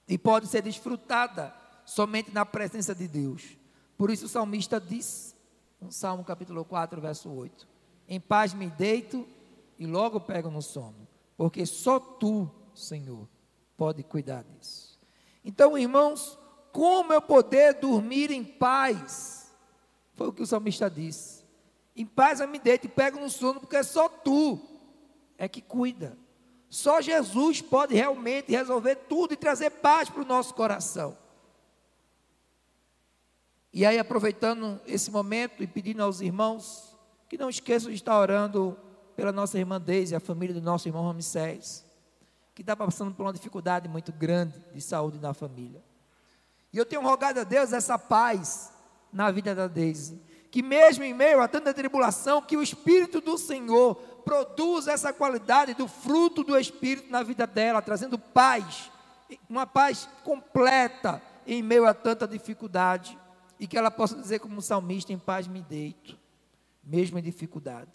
E 0.07 0.17
pode 0.17 0.47
ser 0.47 0.61
desfrutada 0.61 1.53
somente 1.85 2.31
na 2.31 2.45
presença 2.45 2.95
de 2.95 3.07
Deus. 3.07 3.57
Por 3.97 4.09
isso 4.09 4.25
o 4.25 4.29
salmista 4.29 4.79
diz, 4.79 5.35
no 5.79 5.91
Salmo 5.91 6.23
capítulo 6.23 6.63
4, 6.65 6.99
verso 6.99 7.29
8: 7.29 7.67
Em 8.07 8.19
paz 8.19 8.53
me 8.53 8.69
deito 8.69 9.27
e 9.77 9.85
logo 9.85 10.19
pego 10.19 10.49
no 10.49 10.61
sono 10.61 11.09
porque 11.39 11.65
só 11.65 12.01
tu, 12.01 12.51
Senhor, 12.75 13.25
pode 13.77 14.03
cuidar 14.03 14.43
disso. 14.43 14.99
Então, 15.41 15.77
irmãos, 15.77 16.37
como 16.69 17.13
eu 17.13 17.21
poder 17.21 17.75
dormir 17.75 18.29
em 18.29 18.43
paz? 18.43 19.38
Foi 20.19 20.27
o 20.27 20.33
que 20.33 20.43
o 20.43 20.45
salmista 20.45 20.89
disse. 20.89 21.45
Em 21.95 22.05
paz 22.05 22.41
eu 22.41 22.47
me 22.49 22.59
deito 22.59 22.87
e 22.87 22.89
pego 22.89 23.17
no 23.21 23.29
sono, 23.29 23.61
porque 23.61 23.81
só 23.81 24.09
tu 24.09 24.59
é 25.37 25.47
que 25.47 25.61
cuida. 25.61 26.17
Só 26.69 26.99
Jesus 26.99 27.61
pode 27.61 27.95
realmente 27.95 28.51
resolver 28.51 28.97
tudo 28.97 29.33
e 29.33 29.37
trazer 29.37 29.69
paz 29.69 30.09
para 30.09 30.21
o 30.21 30.25
nosso 30.25 30.53
coração. 30.53 31.17
E 33.71 33.85
aí, 33.85 33.97
aproveitando 33.97 34.81
esse 34.85 35.09
momento 35.09 35.63
e 35.63 35.67
pedindo 35.67 36.03
aos 36.03 36.19
irmãos 36.19 36.97
que 37.29 37.37
não 37.37 37.49
esqueçam 37.49 37.89
de 37.89 37.95
estar 37.95 38.19
orando 38.19 38.77
pela 39.15 39.31
nossa 39.31 39.57
irmã 39.57 39.79
Deise, 39.79 40.17
a 40.17 40.19
família 40.19 40.53
do 40.53 40.61
nosso 40.61 40.85
irmão 40.85 41.07
Ramsés, 41.07 41.85
que 42.53 42.61
está 42.61 42.75
passando 42.75 43.15
por 43.15 43.23
uma 43.23 43.31
dificuldade 43.31 43.87
muito 43.87 44.11
grande 44.11 44.59
de 44.73 44.81
saúde 44.81 45.17
na 45.17 45.33
família. 45.33 45.81
E 46.73 46.77
eu 46.77 46.85
tenho 46.85 47.01
rogado 47.01 47.39
a 47.39 47.45
Deus 47.45 47.71
essa 47.71 47.97
paz 47.97 48.77
na 49.11 49.31
vida 49.31 49.55
da 49.55 49.67
Deise, 49.67 50.21
que 50.51 50.61
mesmo 50.61 51.03
em 51.03 51.13
meio 51.13 51.41
a 51.41 51.47
tanta 51.47 51.73
tribulação, 51.73 52.41
que 52.41 52.57
o 52.57 52.63
Espírito 52.63 53.21
do 53.21 53.37
Senhor 53.37 53.95
produza 54.23 54.91
essa 54.91 55.13
qualidade 55.13 55.73
do 55.73 55.87
fruto 55.87 56.43
do 56.43 56.57
Espírito 56.57 57.09
na 57.11 57.23
vida 57.23 57.45
dela, 57.45 57.81
trazendo 57.81 58.17
paz, 58.17 58.91
uma 59.49 59.65
paz 59.65 60.07
completa 60.23 61.21
em 61.45 61.61
meio 61.61 61.85
a 61.85 61.93
tanta 61.93 62.27
dificuldade, 62.27 63.17
e 63.59 63.67
que 63.67 63.77
ela 63.77 63.91
possa 63.91 64.15
dizer 64.15 64.39
como 64.39 64.61
salmista, 64.61 65.11
em 65.11 65.19
paz 65.19 65.47
me 65.47 65.61
deito, 65.61 66.17
mesmo 66.83 67.19
em 67.19 67.21
dificuldade. 67.21 67.91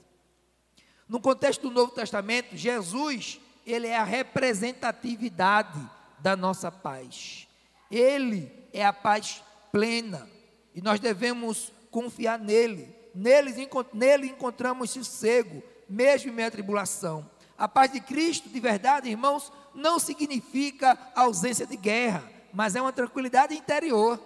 No 1.09 1.21
contexto 1.21 1.63
do 1.63 1.71
Novo 1.71 1.93
Testamento, 1.93 2.57
Jesus, 2.57 3.41
ele 3.67 3.87
é 3.87 3.97
a 3.97 4.05
representatividade 4.05 5.81
da 6.19 6.37
nossa 6.37 6.71
paz. 6.71 7.49
Ele 7.91 8.51
é 8.73 8.85
a 8.85 8.93
paz 8.93 9.43
plena 9.71 10.34
e 10.75 10.81
nós 10.81 11.01
devemos 11.01 11.73
confiar 11.91 12.39
nele. 12.39 12.95
Nele, 13.15 13.55
nele 13.93 14.27
encontramos 14.29 14.91
sossego, 14.91 15.63
mesmo 15.89 16.31
em 16.31 16.35
meio 16.35 16.49
à 16.49 16.51
tribulação. 16.51 17.29
A 17.57 17.69
paz 17.69 17.93
de 17.93 18.01
Cristo, 18.01 18.49
de 18.49 18.59
verdade, 18.59 19.09
irmãos, 19.09 19.53
não 19.75 19.99
significa 19.99 20.99
ausência 21.15 21.67
de 21.67 21.77
guerra, 21.77 22.29
mas 22.53 22.75
é 22.75 22.81
uma 22.81 22.93
tranquilidade 22.93 23.55
interior. 23.55 24.19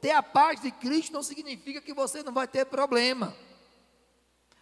Ter 0.00 0.12
a 0.12 0.22
paz 0.22 0.60
de 0.60 0.70
Cristo 0.70 1.12
não 1.12 1.22
significa 1.22 1.80
que 1.80 1.92
você 1.92 2.22
não 2.22 2.32
vai 2.32 2.48
ter 2.48 2.64
problema 2.64 3.36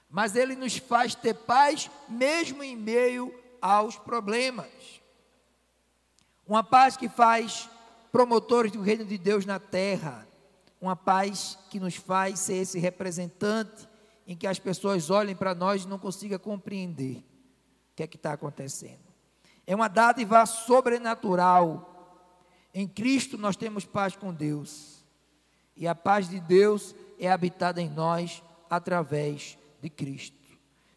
mas 0.08 0.34
ele 0.34 0.56
nos 0.56 0.76
faz 0.78 1.14
ter 1.14 1.34
paz 1.34 1.90
mesmo 2.08 2.62
em 2.62 2.76
meio 2.76 3.34
aos 3.60 3.96
problemas. 3.96 4.66
Uma 6.46 6.64
paz 6.64 6.96
que 6.96 7.08
faz 7.08 7.68
promotores 8.10 8.72
do 8.72 8.80
reino 8.80 9.04
de 9.04 9.18
Deus 9.18 9.44
na 9.44 9.58
terra, 9.58 10.26
uma 10.80 10.94
paz 10.94 11.58
que 11.70 11.80
nos 11.80 11.96
faz 11.96 12.40
ser 12.40 12.54
esse 12.54 12.78
representante 12.78 13.88
em 14.26 14.36
que 14.36 14.46
as 14.46 14.58
pessoas 14.58 15.10
olhem 15.10 15.34
para 15.34 15.54
nós 15.54 15.84
e 15.84 15.88
não 15.88 15.98
consigam 15.98 16.38
compreender 16.38 17.18
o 17.18 17.96
que 17.96 18.02
é 18.02 18.06
que 18.06 18.16
está 18.16 18.32
acontecendo. 18.32 19.00
É 19.66 19.74
uma 19.74 19.88
dádiva 19.88 20.44
sobrenatural. 20.46 22.28
Em 22.72 22.86
Cristo 22.86 23.36
nós 23.36 23.56
temos 23.56 23.84
paz 23.84 24.14
com 24.16 24.32
Deus. 24.32 25.04
E 25.76 25.86
a 25.86 25.94
paz 25.94 26.28
de 26.28 26.40
Deus 26.40 26.94
é 27.18 27.30
habitada 27.30 27.80
em 27.80 27.88
nós 27.88 28.42
através 28.68 29.58
de 29.80 29.88
Cristo. 29.88 30.36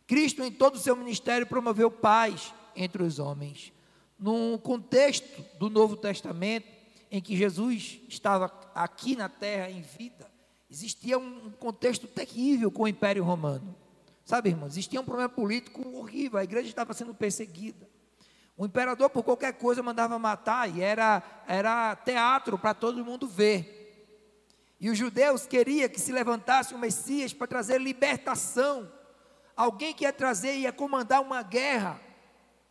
Cristo, 0.07 0.43
em 0.43 0.51
todo 0.51 0.75
o 0.75 0.79
seu 0.79 0.95
ministério, 0.95 1.47
promoveu 1.47 1.89
paz 1.89 2.53
entre 2.75 3.01
os 3.01 3.19
homens. 3.19 3.71
No 4.19 4.59
contexto 4.59 5.43
do 5.57 5.69
Novo 5.69 5.95
Testamento, 5.95 6.67
em 7.11 7.21
que 7.21 7.35
Jesus 7.35 7.99
estava 8.07 8.49
aqui 8.73 9.17
na 9.17 9.27
terra 9.27 9.69
em 9.69 9.81
vida, 9.81 10.31
existia 10.69 11.19
um 11.19 11.51
contexto 11.51 12.07
terrível 12.07 12.71
com 12.71 12.83
o 12.83 12.87
Império 12.87 13.23
Romano. 13.23 13.75
Sabe, 14.23 14.49
irmãos, 14.49 14.71
existia 14.71 15.01
um 15.01 15.03
problema 15.03 15.27
político 15.27 15.85
horrível, 15.97 16.39
a 16.39 16.43
igreja 16.43 16.69
estava 16.69 16.93
sendo 16.93 17.13
perseguida. 17.13 17.89
O 18.55 18.65
imperador, 18.65 19.09
por 19.09 19.23
qualquer 19.23 19.53
coisa, 19.53 19.83
mandava 19.83 20.17
matar 20.17 20.73
e 20.73 20.81
era, 20.81 21.21
era 21.47 21.95
teatro 21.97 22.57
para 22.57 22.73
todo 22.73 23.03
mundo 23.03 23.27
ver. 23.27 23.77
E 24.79 24.89
os 24.89 24.97
judeus 24.97 25.45
queriam 25.45 25.89
que 25.89 25.99
se 25.99 26.13
levantasse 26.13 26.73
o 26.73 26.79
Messias 26.79 27.33
para 27.33 27.47
trazer 27.47 27.81
libertação. 27.81 28.89
Alguém 29.55 29.93
que 29.93 30.05
ia 30.05 30.13
trazer, 30.13 30.55
ia 30.55 30.71
comandar 30.71 31.21
uma 31.21 31.43
guerra 31.43 31.99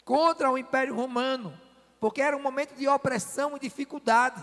contra 0.04 0.50
o 0.50 0.56
Império 0.56 0.94
Romano, 0.94 1.52
porque 2.00 2.22
era 2.22 2.36
um 2.36 2.42
momento 2.42 2.74
de 2.74 2.88
opressão 2.88 3.54
e 3.56 3.60
dificuldade. 3.60 4.42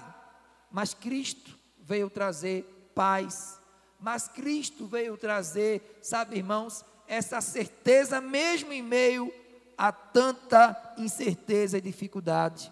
Mas 0.72 0.94
Cristo 0.94 1.58
veio 1.80 2.10
trazer 2.10 2.92
paz. 2.94 3.60
Mas 4.00 4.28
Cristo 4.28 4.86
veio 4.86 5.18
trazer, 5.18 6.00
sabe, 6.04 6.38
irmãos, 6.38 6.86
essa 7.08 7.42
certeza 7.42 8.22
mesmo 8.22 8.72
em 8.72 8.84
meio 8.84 9.34
a 9.76 9.92
tanta 9.92 10.96
incerteza 10.98 11.80
e 11.80 11.82
dificuldade. 11.82 12.72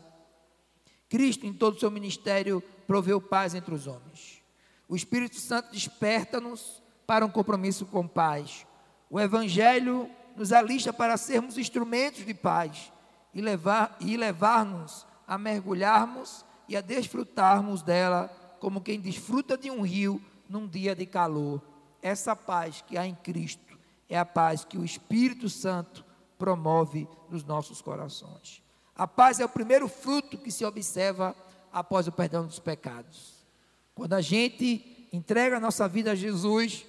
Cristo, 1.09 1.47
em 1.47 1.53
todo 1.53 1.77
o 1.77 1.79
seu 1.79 1.89
ministério, 1.89 2.61
proveu 2.85 3.19
paz 3.19 3.55
entre 3.55 3.73
os 3.73 3.87
homens. 3.87 4.43
O 4.87 4.95
Espírito 4.95 5.37
Santo 5.37 5.71
desperta-nos 5.71 6.83
para 7.07 7.25
um 7.25 7.29
compromisso 7.29 7.87
com 7.87 8.07
paz. 8.07 8.67
O 9.09 9.19
Evangelho 9.19 10.09
nos 10.35 10.51
alista 10.51 10.93
para 10.93 11.17
sermos 11.17 11.57
instrumentos 11.57 12.23
de 12.23 12.33
paz 12.33 12.91
e 13.35 13.41
levar 13.41 13.97
e 13.99 14.15
levar-nos 14.15 15.05
a 15.27 15.37
mergulharmos 15.37 16.45
e 16.69 16.77
a 16.77 16.81
desfrutarmos 16.81 17.81
dela 17.81 18.29
como 18.61 18.81
quem 18.81 18.99
desfruta 18.99 19.57
de 19.57 19.69
um 19.69 19.81
rio 19.81 20.21
num 20.49 20.65
dia 20.65 20.95
de 20.95 21.05
calor. 21.05 21.61
Essa 22.01 22.35
paz 22.35 22.81
que 22.87 22.97
há 22.97 23.05
em 23.05 23.13
Cristo 23.13 23.77
é 24.07 24.17
a 24.17 24.25
paz 24.25 24.63
que 24.63 24.77
o 24.77 24.85
Espírito 24.85 25.49
Santo 25.49 26.05
promove 26.37 27.07
nos 27.29 27.43
nossos 27.43 27.81
corações. 27.81 28.63
A 28.95 29.05
paz 29.05 29.39
é 29.39 29.45
o 29.45 29.49
primeiro 29.49 29.89
fruto 29.89 30.37
que 30.37 30.51
se 30.51 30.63
observa 30.63 31.35
após 31.73 32.07
o 32.07 32.11
perdão 32.11 32.45
dos 32.45 32.59
pecados. 32.59 33.45
Quando 33.93 34.13
a 34.13 34.21
gente 34.21 35.09
entrega 35.11 35.57
a 35.57 35.59
nossa 35.59 35.87
vida 35.87 36.11
a 36.11 36.15
Jesus, 36.15 36.85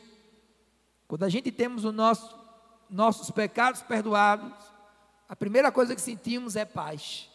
quando 1.09 1.25
a 1.25 1.29
gente 1.29 1.51
temos 1.51 1.85
os 1.85 1.95
nosso, 1.95 2.39
nossos 2.89 3.31
pecados 3.31 3.83
perdoados, 3.83 4.76
a 5.29 5.35
primeira 5.35 5.73
coisa 5.73 5.95
que 5.95 6.01
sentimos 6.01 6.57
é 6.57 6.65
paz. 6.65 7.31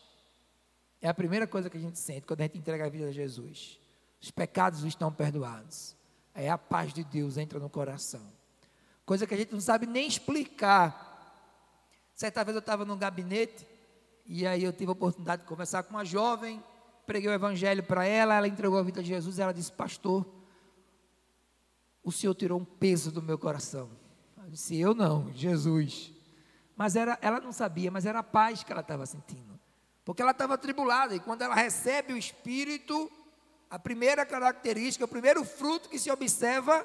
É 1.01 1.09
a 1.09 1.13
primeira 1.13 1.47
coisa 1.47 1.69
que 1.69 1.77
a 1.77 1.81
gente 1.81 1.97
sente 1.97 2.27
quando 2.27 2.41
a 2.41 2.43
gente 2.43 2.57
entrega 2.57 2.85
a 2.85 2.89
vida 2.89 3.07
a 3.07 3.11
Jesus. 3.11 3.79
Os 4.21 4.29
pecados 4.29 4.83
estão 4.83 5.11
perdoados. 5.11 5.95
É 6.33 6.49
a 6.49 6.57
paz 6.57 6.93
de 6.93 7.03
Deus 7.03 7.37
entra 7.37 7.59
no 7.59 7.69
coração. 7.69 8.31
Coisa 9.05 9.25
que 9.25 9.33
a 9.33 9.37
gente 9.37 9.51
não 9.51 9.59
sabe 9.59 9.85
nem 9.85 10.07
explicar. 10.07 11.09
Certa 12.13 12.43
vez 12.43 12.55
eu 12.55 12.59
estava 12.59 12.85
num 12.85 12.97
gabinete 12.97 13.67
e 14.25 14.45
aí 14.45 14.63
eu 14.63 14.71
tive 14.71 14.89
a 14.89 14.93
oportunidade 14.93 15.41
de 15.41 15.47
conversar 15.47 15.83
com 15.83 15.95
uma 15.95 16.05
jovem, 16.05 16.63
preguei 17.05 17.29
o 17.29 17.33
evangelho 17.33 17.83
para 17.83 18.05
ela, 18.05 18.35
ela 18.35 18.47
entregou 18.47 18.77
a 18.77 18.83
vida 18.83 19.01
a 19.01 19.03
Jesus, 19.03 19.39
ela 19.39 19.51
disse: 19.51 19.71
"Pastor, 19.71 20.25
o 22.03 22.11
Senhor 22.11 22.35
tirou 22.35 22.59
um 22.59 22.63
peso 22.63 23.11
do 23.11 23.21
meu 23.21 23.37
coração". 23.39 23.89
Eu 24.37 24.49
disse: 24.51 24.77
"Eu 24.77 24.93
não, 24.93 25.33
Jesus". 25.33 26.20
Mas 26.81 26.95
era, 26.95 27.15
ela 27.21 27.39
não 27.39 27.51
sabia, 27.51 27.91
mas 27.91 28.07
era 28.07 28.17
a 28.17 28.23
paz 28.23 28.63
que 28.63 28.71
ela 28.71 28.81
estava 28.81 29.05
sentindo. 29.05 29.59
Porque 30.03 30.19
ela 30.19 30.31
estava 30.31 30.55
atribulada 30.55 31.13
e 31.15 31.19
quando 31.19 31.43
ela 31.43 31.53
recebe 31.53 32.11
o 32.11 32.17
espírito, 32.17 33.07
a 33.69 33.77
primeira 33.77 34.25
característica, 34.25 35.05
o 35.05 35.07
primeiro 35.07 35.45
fruto 35.45 35.87
que 35.87 35.99
se 35.99 36.09
observa 36.09 36.83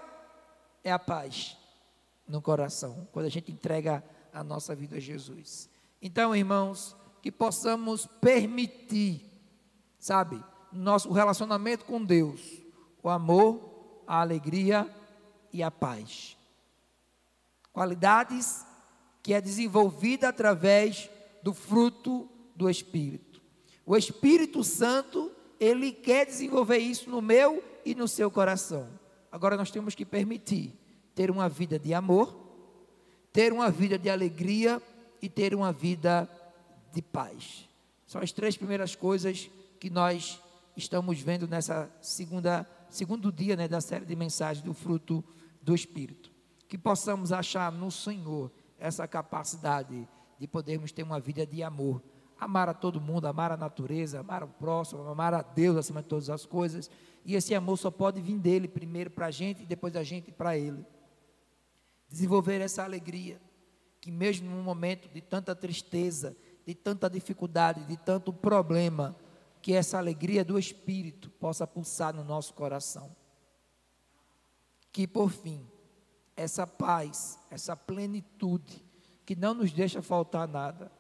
é 0.85 0.93
a 0.93 0.99
paz 0.99 1.57
no 2.29 2.43
coração, 2.43 3.09
quando 3.11 3.25
a 3.25 3.31
gente 3.31 3.51
entrega 3.51 4.05
a 4.35 4.45
nossa 4.45 4.75
vida 4.75 4.97
a 4.97 5.01
Jesus. 5.01 5.71
Então, 6.03 6.37
irmãos, 6.37 6.95
que 7.23 7.33
possamos 7.33 8.05
permitir, 8.21 9.25
sabe, 9.99 10.45
nosso 10.71 11.11
relacionamento 11.11 11.87
com 11.87 12.05
Deus, 12.05 12.43
o 13.03 13.09
amor, 13.09 14.05
a 14.07 14.21
alegria 14.21 14.95
e 15.55 15.63
a 15.63 15.71
paz. 15.71 16.37
Qualidades 17.73 18.67
que 19.27 19.35
é 19.35 19.41
desenvolvida 19.41 20.29
através 20.29 21.11
do 21.43 21.53
fruto 21.53 22.29
do 22.55 22.71
Espírito. 22.71 23.43
O 23.85 23.97
Espírito 23.97 24.63
Santo, 24.63 25.33
ele 25.59 25.91
quer 25.91 26.27
desenvolver 26.27 26.79
isso 26.79 27.11
no 27.11 27.21
meu 27.21 27.61
e 27.85 27.93
no 27.93 28.07
seu 28.07 28.31
coração. 28.31 28.89
Agora 29.33 29.57
nós 29.57 29.69
temos 29.69 29.97
que 29.97 30.07
permitir 30.07 30.73
ter 31.13 31.29
uma 31.29 31.49
vida 31.49 31.77
de 31.77 31.93
amor, 31.93 32.39
ter 33.33 33.53
uma 33.53 33.69
vida 33.69 33.99
de 33.99 34.09
alegria 34.09 34.81
e 35.21 35.29
ter 35.29 35.57
uma 35.57 35.73
vida 35.73 36.31
de 36.93 37.03
paz. 37.03 37.69
São 38.07 38.21
as 38.21 38.31
três 38.31 38.57
primeiras 38.57 38.95
coisas 38.95 39.51
que 39.81 39.91
nós 39.91 40.41
estamos 40.77 41.21
vendo 41.21 41.49
nessa 41.49 41.91
segunda 42.01 42.65
segundo 42.89 43.33
dia 43.33 43.57
né, 43.57 43.67
da 43.67 43.81
série 43.81 44.05
de 44.05 44.15
mensagens 44.15 44.65
do 44.65 44.73
fruto 44.73 45.25
do 45.61 45.75
Espírito. 45.75 46.31
Que 46.69 46.79
possamos 46.79 47.33
achar 47.33 47.73
no 47.73 47.91
Senhor 47.91 48.53
essa 48.79 49.07
capacidade 49.07 50.09
de 50.39 50.47
podermos 50.47 50.93
ter 50.93 51.03
uma 51.03 51.21
vida 51.21 51.47
de 51.47 51.63
amor. 51.63 52.03
Amar 52.39 52.69
a 52.69 52.75
todo 52.75 53.01
mundo, 53.01 53.27
amar 53.27 53.51
a 53.51 53.57
natureza, 53.57 54.21
amar 54.21 54.45
o 54.45 54.49
próximo, 54.49 55.03
amar 55.09 55.33
a 55.33 55.43
Deus 55.43 55.77
acima 55.77 56.03
de 56.03 56.09
todas 56.09 56.29
as 56.29 56.45
coisas. 56.45 56.91
E 57.25 57.35
esse 57.35 57.55
amor 57.55 57.79
só 57.79 57.91
pode 57.91 58.21
vir 58.21 58.39
dele 58.39 58.69
primeiro 58.69 59.11
para 59.11 59.27
a 59.27 59.31
gente 59.31 59.63
e 59.63 59.67
depois 59.67 59.93
da 59.93 60.03
gente 60.03 60.31
para 60.31 60.57
ele 60.57 60.85
desenvolver 62.09 62.61
essa 62.61 62.85
alegria, 62.85 63.41
que 64.01 64.11
mesmo 64.11 64.49
num 64.49 64.63
momento 64.63 65.09
de 65.09 65.21
tanta 65.21 65.55
tristeza, 65.55 66.37
de 66.65 66.75
tanta 66.75 67.09
dificuldade, 67.11 67.85
de 67.85 67.97
tanto 67.97 68.33
problema, 68.33 69.17
que 69.61 69.73
essa 69.73 69.99
alegria 69.99 70.45
do 70.45 70.59
Espírito 70.59 71.31
possa 71.31 71.67
pulsar 71.67 72.15
no 72.15 72.23
nosso 72.23 72.55
coração. 72.55 73.15
Que 74.93 75.07
por 75.07 75.31
fim, 75.31 75.67
essa 76.37 76.67
paz, 76.67 77.39
essa 77.51 77.75
plenitude, 77.75 78.85
que 79.25 79.35
não 79.35 79.55
nos 79.55 79.73
deixa 79.73 80.03
faltar 80.03 80.47
nada, 80.47 80.93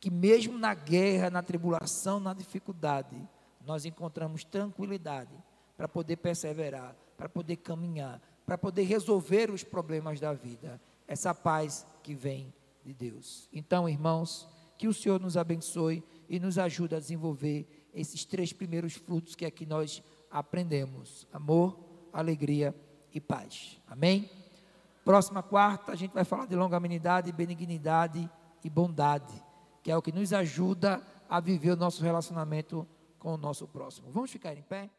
que 0.00 0.10
mesmo 0.10 0.58
na 0.58 0.74
guerra, 0.74 1.30
na 1.30 1.42
tribulação, 1.42 2.20
na 2.20 2.34
dificuldade, 2.34 3.16
nós 3.64 3.84
encontramos 3.86 4.44
tranquilidade 4.44 5.32
para 5.76 5.88
poder 5.88 6.16
perseverar, 6.16 6.94
para 7.16 7.28
poder 7.28 7.56
caminhar, 7.56 8.20
para 8.44 8.58
poder 8.58 8.82
resolver 8.82 9.50
os 9.50 9.64
problemas 9.64 10.20
da 10.20 10.34
vida. 10.34 10.80
Essa 11.08 11.34
paz 11.34 11.86
que 12.02 12.14
vem 12.14 12.52
de 12.84 12.92
Deus. 12.92 13.48
Então, 13.52 13.88
irmãos, 13.88 14.46
que 14.76 14.86
o 14.86 14.92
Senhor 14.92 15.20
nos 15.20 15.36
abençoe 15.36 16.04
e 16.28 16.38
nos 16.38 16.58
ajude 16.58 16.94
a 16.94 17.00
desenvolver 17.00 17.88
esses 17.94 18.24
três 18.24 18.52
primeiros 18.52 18.94
frutos 18.94 19.34
que 19.34 19.46
aqui 19.46 19.64
nós 19.64 20.02
aprendemos: 20.30 21.26
amor, 21.32 21.78
alegria 22.12 22.74
e 23.14 23.20
paz. 23.20 23.80
Amém? 23.86 24.28
Próxima 25.04 25.42
quarta, 25.42 25.92
a 25.92 25.94
gente 25.94 26.12
vai 26.12 26.24
falar 26.24 26.46
de 26.46 26.56
longanimidade, 26.56 27.30
benignidade 27.30 28.28
e 28.64 28.68
bondade, 28.68 29.32
que 29.82 29.90
é 29.90 29.96
o 29.96 30.02
que 30.02 30.10
nos 30.10 30.32
ajuda 30.32 31.00
a 31.28 31.38
viver 31.38 31.70
o 31.70 31.76
nosso 31.76 32.02
relacionamento 32.02 32.86
com 33.18 33.34
o 33.34 33.36
nosso 33.38 33.68
próximo. 33.68 34.10
Vamos 34.10 34.30
ficar 34.30 34.54
em 34.54 34.62
pé? 34.62 34.90